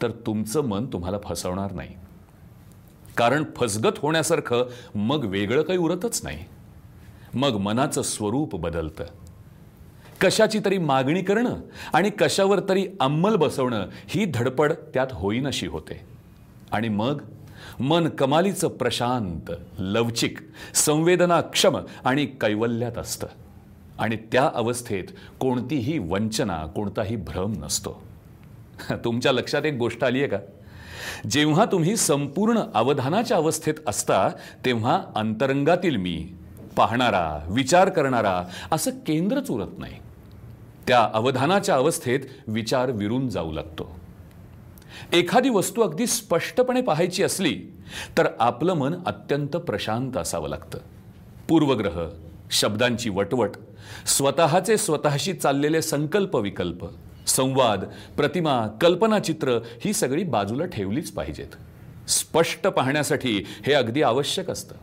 तर 0.02 0.10
तुमचं 0.10 0.60
मन 0.60 0.86
तुम्हाला 0.86 1.16
फसवणार 1.24 1.72
नाही. 1.72 1.94
कारण 3.16 3.44
फसगत 3.56 3.98
होण्यासारखं 3.98 4.64
मग 4.94 5.24
वेगळं 5.24 5.62
काही 5.62 5.78
उरतच 5.78 6.20
नाही. 6.24 6.44
मग 7.34 7.56
मनाचं 7.56 8.02
स्वरूप 8.02 8.56
बदलतं. 8.56 9.04
कशाची 10.20 10.58
तरी 10.64 10.78
मागणी 10.78 11.22
करणं 11.22 11.54
आणि 11.92 12.10
कशावर 12.10 12.60
तरी 12.68 12.88
अंमल 13.00 13.36
बसवणं 13.36 13.86
ही 14.06 14.24
धडपड 14.24 14.72
त्यात 14.72 15.06
होईनशी 15.12 15.66
होते. 15.66 16.00
आणि 16.72 16.88
मग 16.88 17.22
मन 17.80 18.08
कमालीचं 18.08 18.68
प्रशांत 18.68 19.52
लवचिक 19.78 20.38
संवेदनाक्षम 20.74 21.76
आणि 22.04 22.26
कैवल्यात 22.26 22.98
असतं. 22.98 23.26
आणि 23.98 24.16
त्या 24.16 24.50
अवस्थेत 24.54 25.04
कोणतीही 25.40 25.98
वंचना 25.98 26.66
कोणताही 26.66 27.16
भ्रम 27.16 27.52
नसतो. 27.52 28.02
तुमच्या 28.90 29.32
लक्षात 29.32 29.62
एक 29.62 29.74
गोष्ट 29.74 30.04
आली 30.04 30.18
आहे 30.18 30.28
का? 30.28 30.38
जेव्हा 31.30 31.64
तुम्ही 31.64 31.96
संपूर्ण 31.96 32.60
अवधानाच्या 32.74 33.36
अवस्थेत 33.36 33.74
असता 33.86 34.28
तेव्हा 34.64 35.02
अंतरंगातील 35.16 35.96
मी 35.96 36.28
पाहणारा 36.76 37.46
विचार 37.50 37.88
करणारा 37.88 38.44
असं 38.72 38.90
केंद्रच 38.90 39.50
उरत 39.50 39.78
नाही. 39.78 39.94
त्या 40.88 41.08
अवधानाच्या 41.14 41.74
अवस्थेत 41.74 42.20
विचार 42.46 42.90
विरून 42.90 43.28
जाऊ 43.28 43.52
लागतो. 43.52 44.00
एखादी 45.12 45.48
वस्तू 45.48 45.82
अगदी 45.82 46.06
स्पष्टपणे 46.06 46.80
पाहायची 46.80 47.22
असली 47.22 47.60
तर 48.18 48.26
आपलं 48.40 48.74
मन 48.74 48.94
अत्यंत 49.06 49.48
प्रशांत 49.48 50.16
असावं 50.16 50.48
लागतं. 50.48 50.78
पूर्वग्रह 51.48 52.08
शब्दांची 52.50 53.10
वटवट 53.10 53.50
स्वतःचे 54.06 54.76
स्वतःशी 54.76 55.32
चाललेले 55.32 55.82
संकल्प 55.82 56.36
विकल्प 56.36 56.86
संवाद 57.26 57.84
प्रतिमा 58.16 58.66
कल्पनाचित्र 58.66 59.58
ही 59.84 59.92
सगळी 59.92 60.24
बाजूला 60.24 60.64
ठेवलीच 60.64 61.10
पाहिजेत. 61.10 61.56
स्पष्ट 62.10 62.66
पाहण्यासाठी 62.66 63.44
हे 63.66 63.72
अगदी 63.72 64.02
आवश्यक 64.02 64.50
असतं. 64.50 64.74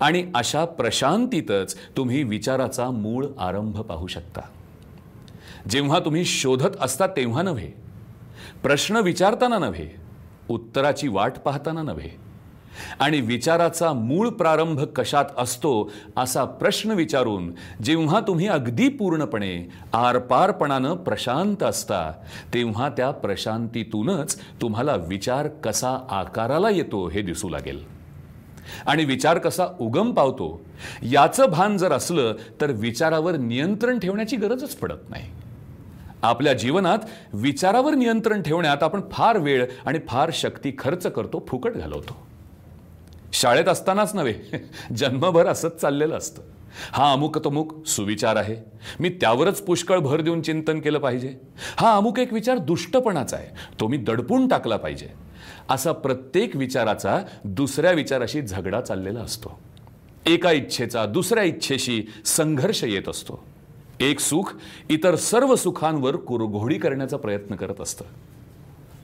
आणि 0.00 0.30
अशा 0.34 0.64
प्रशांतीतच 0.64 1.76
तुम्ही 1.96 2.22
विचाराचा 2.22 2.90
मूळ 2.90 3.26
आरंभ 3.38 3.80
पाहू 3.80 4.06
शकता. 4.06 4.40
जेव्हा 5.70 5.98
तुम्ही 5.98 6.24
शोधत 6.24 6.76
असता 6.80 7.06
तेव्हा 7.06 7.42
नव्हे 7.42 7.87
प्रश्न 8.62 8.96
विचारताना 8.96 9.58
नव्हे 9.58 9.88
उत्तराची 10.48 11.08
वाट 11.08 11.32
पाहताना 11.44 11.82
नव्हे. 11.82 12.10
आणि 13.00 13.20
विचाराचा 13.20 13.92
मूळ 13.92 14.28
प्रारंभ 14.28 14.80
कशात 14.80 15.24
असतो 15.38 15.90
असा 16.16 16.44
प्रश्न 16.44 16.90
विचारून 16.90 17.52
जेव्हा 17.82 18.20
तुम्ही 18.20 18.46
अगदी 18.48 18.88
पूर्णपणे 18.88 19.68
आरपारपणानं 19.92 20.94
प्रशांत 20.94 21.62
असता 21.62 22.12
तेव्हा 22.54 22.88
त्या 22.88 23.10
प्रशांतीतूनच 23.10 24.40
तुम्हाला 24.60 24.96
विचार 24.96 25.48
कसा 25.48 25.96
आकाराला 26.10 26.70
येतो 26.70 27.08
हे 27.08 27.22
दिसू 27.22 27.48
लागेल. 27.48 27.84
आणि 28.86 29.04
विचार 29.04 29.38
कसा 29.38 29.66
उगम 29.80 30.12
पावतो 30.12 30.60
याचं 31.02 31.46
भान 31.46 31.76
जर 31.76 31.92
असलं 31.92 32.34
तर 32.60 32.70
विचारावर 32.70 33.36
नियंत्रण 33.36 33.98
ठेवण्याची 33.98 34.36
गरजच 34.36 34.74
पडत 34.76 35.10
नाही. 35.10 35.30
आपल्या 36.22 36.52
जीवनात 36.52 36.98
विचारावर 37.32 37.94
नियंत्रण 37.94 38.42
ठेवण्यात 38.42 38.82
आपण 38.82 39.00
फार 39.12 39.38
वेळ 39.38 39.66
आणि 39.86 39.98
फार 40.08 40.30
शक्ती 40.32 40.72
खर्च 40.78 41.06
करतो 41.06 41.44
फुकट 41.48 41.72
घालवतो. 41.72 42.26
शाळेत 43.32 43.68
असतानाच 43.68 44.14
नव्हे 44.14 44.34
जन्मभर 44.96 45.46
असंच 45.46 45.76
चाललेलं 45.76 46.16
असतं. 46.18 46.42
हा 46.92 47.12
अमुक 47.12 47.46
तमुक 47.46 47.86
सुविचार 47.86 48.36
आहे. 48.36 48.56
मी 49.00 49.08
त्यावरच 49.08 49.60
पुष्कळ 49.60 49.98
भर 49.98 50.20
देऊन 50.20 50.42
चिंतन 50.42 50.80
केलं 50.80 50.98
पाहिजे. 50.98 51.34
हा 51.76 51.96
अमुक 51.96 52.18
एक 52.18 52.32
विचार 52.32 52.58
दुष्टपणाचा 52.58 53.36
आहे. 53.36 53.46
तो 53.80 53.88
मी 53.88 53.96
दडपून 53.96 54.48
टाकला 54.48 54.76
पाहिजे. 54.76 55.08
असा 55.70 55.92
प्रत्येक 55.92 56.56
विचाराचा 56.56 57.22
दुसऱ्या 57.44 57.90
विचाराशी 57.90 58.42
झगडा 58.42 58.80
चाललेला 58.80 59.20
असतो. 59.20 59.58
एका 60.26 60.52
इच्छेचा 60.52 61.06
दुसऱ्या 61.06 61.44
इच्छेशी 61.44 62.04
संघर्ष 62.24 62.84
येत 62.84 63.08
असतो. 63.08 63.44
एक 64.00 64.20
सुख 64.20 64.54
इतर 64.90 65.14
सर्व 65.14 65.54
सुखांवर 65.56 66.16
कुरघोडी 66.16 66.78
करण्याचा 66.78 67.16
प्रयत्न 67.16 67.54
करत 67.54 67.80
असतं. 67.80 68.04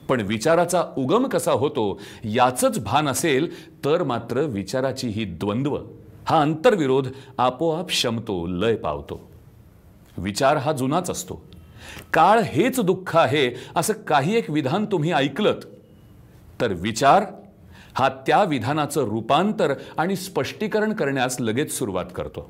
पण 0.09 0.21
विचाराचा 0.21 0.83
उगम 0.97 1.27
कसा 1.27 1.51
होतो 1.51 2.01
याचंच 2.23 2.83
भान 2.83 3.07
असेल 3.07 3.69
तर 3.85 4.03
मात्र 4.03 4.41
विचाराची 4.41 5.07
ही 5.07 5.25
द्वंद्व 5.25 5.77
हा 6.25 6.41
अंतर्विरोध 6.41 7.07
आपोआप 7.37 7.91
शमतो 7.91 8.47
लय 8.47 8.75
पावतो. 8.75 9.31
विचार 10.17 10.57
हा 10.57 10.71
जुनाच 10.71 11.09
असतो. 11.09 11.45
काळ 12.13 12.39
हेच 12.39 12.79
दुःख 12.79 13.17
आहे 13.17 13.55
असं 13.75 13.93
काही 13.93 14.35
एक 14.35 14.49
विधान 14.49 14.85
तुम्ही 14.85 15.11
ऐकलत. 15.11 15.65
तर 16.61 16.73
विचार 16.73 17.23
हा 17.93 18.09
त्या 18.09 18.43
विधानाचं 18.43 19.01
रूपांतर 19.01 19.73
आणि 19.97 20.15
स्पष्टीकरण 20.15 20.93
करण्यास 20.93 21.37
लगेच 21.39 21.71
सुरुवात 21.71 22.05
करतो. 22.15 22.49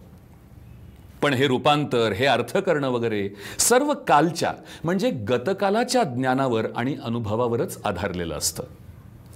पण 1.25 1.33
हे 1.33 1.47
रूपांतर 1.47 2.11
हे 2.11 2.25
अर्थ 2.25 2.57
करणं 2.57 2.89
वगैरे 2.89 3.29
सर्व 3.59 3.93
कालच्या 4.07 4.53
म्हणजे 4.83 5.09
गतकालाच्या 5.09 6.03
ज्ञानावर 6.03 6.65
आणि 6.75 6.95
अनुभवावरच 7.03 7.81
आधारलेलं 7.85 8.35
असतं. 8.35 8.63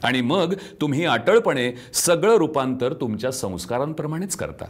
आणि 0.03 0.21
मग 0.21 0.53
तुम्ही 0.81 1.05
अटळपणे 1.05 1.73
सगळं 1.93 2.35
रूपांतर 2.35 2.93
तुमच्या 2.93 3.31
संस्कारांप्रमाणेच 3.31 4.35
करता. 4.35 4.65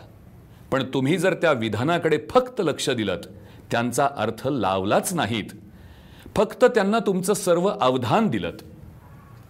पण 0.71 0.83
तुम्ही 0.83 1.17
जर 1.17 1.33
त्या 1.33 1.51
विधानाकडे 1.51 2.19
फक्त 2.29 2.53
लक्ष 2.59 2.89
दिलं 2.89 3.15
त्यांचा 3.71 4.09
अर्थ 4.17 4.47
लावलाच 4.47 5.13
नाहीत 5.13 5.49
फक्त 6.35 6.65
त्यांना 6.65 6.99
तुमचं 6.99 7.33
सर्व 7.33 7.71
अवधान 7.81 8.27
दिलं 8.27 8.51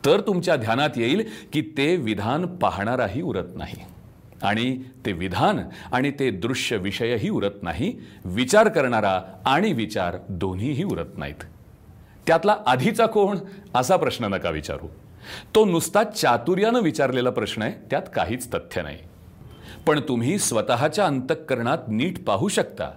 तर 0.05 0.19
तुमच्या 0.19 0.55
ध्यानात 0.55 0.89
येईल 0.95 1.23
की 1.53 1.61
ते 1.61 1.95
विधान 1.95 2.45
पाहणाराही 2.45 3.21
उरत 3.21 3.55
नाही. 3.55 3.98
आणि 4.43 4.77
ते 5.05 5.11
विधान 5.11 5.59
आणि 5.91 6.11
ते 6.11 6.31
दृश्य 6.31 6.77
विषयही 6.77 7.29
उरत 7.29 7.63
नाही 7.63 7.93
विचार 8.25 8.67
करणारा 8.67 9.21
आणि 9.45 9.73
विचार 9.73 10.17
दोन्हीही 10.29 10.83
उरत 10.83 11.17
नाहीत. 11.17 11.43
त्यातला 12.27 12.57
आधीचा 12.65 13.05
कोण? 13.05 13.37
असा 13.75 13.95
प्रश्न 13.95 14.25
नका 14.25 14.49
विचारू. 14.49 14.87
तो 15.55 15.65
नुसता 15.65 16.03
चातुर्यानं 16.03 16.81
विचारलेला 16.81 17.29
प्रश्न 17.29 17.61
आहे 17.61 17.73
त्यात 17.89 18.01
काहीच 18.15 18.53
तथ्य 18.53 18.81
नाही. 18.81 18.97
पण 19.87 19.99
तुम्ही 19.99 20.39
स्वतःच्या 20.39 21.05
अंतःकरणात 21.05 21.77
नीट 21.87 22.23
पाहू 22.23 22.47
शकता 22.47 22.91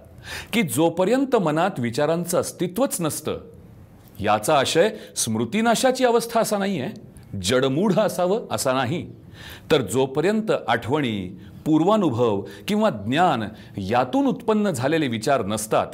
की 0.53 0.61
जोपर्यंत 0.61 1.35
मनात 1.35 1.71
विचारांचं 1.77 2.39
अस्तित्वच 2.39 3.01
नसतं 3.01 3.39
याचा 4.19 4.59
आशय 4.59 4.89
स्मृतीनाशाची 5.15 6.05
अवस्था 6.05 6.39
असा 6.39 6.57
नाही 6.57 6.81
आहे 6.81 7.13
जडमूढ 7.41 7.93
असावं 7.93 8.47
असा 8.51 8.73
नाही. 8.73 9.22
तर 9.71 9.81
जोपर्यंत 9.81 10.51
आठवणी 10.67 11.37
पूर्वानुभव 11.65 12.41
किंवा 12.67 12.89
ज्ञान 12.89 13.43
यातून 13.77 14.25
उत्पन्न 14.25 14.71
झालेले 14.71 15.07
विचार 15.07 15.45
नसतात 15.45 15.87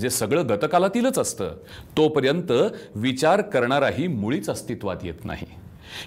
जे 0.00 0.10
सगळं 0.10 0.48
गतकालातीलच 0.48 1.18
असतं 1.18 1.48
तोपर्यंत 1.96 2.52
विचार 2.94 3.40
करणाराही 3.40 4.06
मुळीच 4.06 4.50
अस्तित्वात 4.50 4.96
येत 5.02 5.24
नाही. 5.24 5.46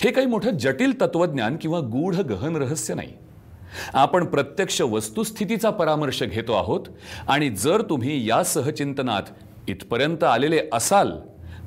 हे 0.02 0.12
काही 0.12 0.28
मोठं 0.28 0.52
जटिल 0.52 1.02
तत्वज्ञान 1.02 1.58
किंवा 1.62 1.80
गूढ 1.80 2.15
गहन 2.15 2.56
रहस्य 2.56 2.94
नाही. 2.94 3.13
आपण 3.94 4.26
प्रत्यक्ष 4.26 4.82
वस्तुस्थितीचा 4.82 5.70
परामर्श 5.70 6.24
घेतो 6.24 6.54
आहोत 6.54 6.86
आणि 7.28 7.50
जर 7.50 7.82
तुम्ही 7.82 8.30
या 8.30 8.44
सहचिंतनात 8.44 9.24
इथपर्यंत 9.67 10.24
आलेले 10.24 10.62
असाल 10.74 11.12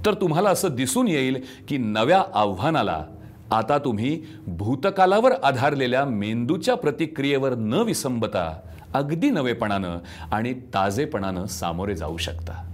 तर 0.07 0.15
तुम्हाला 0.15 0.51
असं 0.51 0.75
दिसून 0.75 1.09
येईल 1.09 1.41
की 1.69 1.77
नव्या 1.77 2.23
आव्हानाला 2.35 3.05
आता 3.55 3.79
तुम्ही 3.79 4.23
भूतकालावर 4.47 5.33
आधारलेल्या 5.43 6.05
मेंदूच्या 6.05 6.75
प्रतिक्रियेवर 6.75 7.55
न 7.55 7.75
विसंबता 7.75 8.61
अगदी 8.95 9.31
नवेपणानं 9.31 9.99
आणि 10.33 10.55
ताजेपणानं 10.75 11.47
सामोरे 11.47 11.95
जाऊ 11.97 12.17
शकता. 12.17 12.74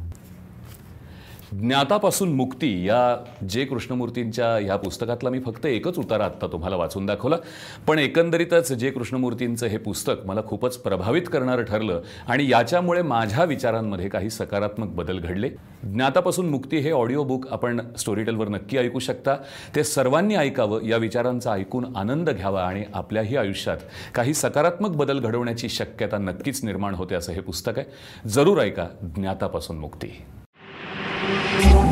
ज्ञातापासून 1.52 2.32
मुक्ती 2.32 2.86
या 2.86 3.24
जे 3.48 3.64
कृष्णमूर्तींच्या 3.64 4.56
ह्या 4.56 4.76
पुस्तकातला 4.76 5.30
मी 5.30 5.40
फक्त 5.40 5.66
एकच 5.66 5.98
उतारा 5.98 6.24
आत्ता 6.24 6.46
तुम्हाला 6.46 6.76
वाचून 6.76 7.06
दाखवला. 7.06 7.36
पण 7.86 7.98
एकंदरीतच 7.98 8.72
जे 8.72 8.90
कृष्णमूर्तींचं 8.90 9.66
हे 9.66 9.78
पुस्तक 9.78 10.12
मला 10.24 10.40
खूपच 10.46 10.76
प्रभावित 10.76 11.22
करणारं 11.22 11.64
ठरलं 11.64 12.02
आणि 12.28 12.50
याच्यामुळे 12.50 13.02
माझ्या 13.02 13.44
विचारांमध्ये 13.44 14.08
काही 14.08 14.30
सकारात्मक 14.30 14.88
बदल 14.88 15.18
घडले. 15.18 15.48
ज्ञातापासून 15.82 16.46
मुक्ती 16.46 16.76
हे 16.76 16.90
ऑडिओ 16.90 17.24
बुक 17.24 17.46
आपण 17.50 17.80
स्टोरीटेलवर 17.98 18.48
नक्की 18.48 18.78
ऐकू 18.78 18.98
शकता. 18.98 19.36
ते 19.76 19.84
सर्वांनी 19.84 20.34
ऐकावं 20.34 20.82
या 20.82 20.96
विचारांचा 20.96 21.52
ऐकून 21.52 21.96
आनंद 21.96 22.30
घ्यावा 22.30 22.62
आणि 22.62 22.84
आपल्याही 22.94 23.36
आयुष्यात 23.36 23.78
काही 24.14 24.34
सकारात्मक 24.34 24.90
बदल 24.90 25.18
घडवण्याची 25.18 25.68
शक्यता 25.68 26.18
नक्कीच 26.18 26.64
निर्माण 26.64 26.94
होते 26.94 27.14
असं 27.14 27.32
हे 27.32 27.40
पुस्तक 27.40 27.72
आहे. 27.76 27.86
जरूर 28.28 28.58
ऐका 28.58 28.86
ज्ञातापासून 29.02 29.78
मुक्ती. 29.78 30.22
Thank 31.60 31.74
you. 31.74 31.89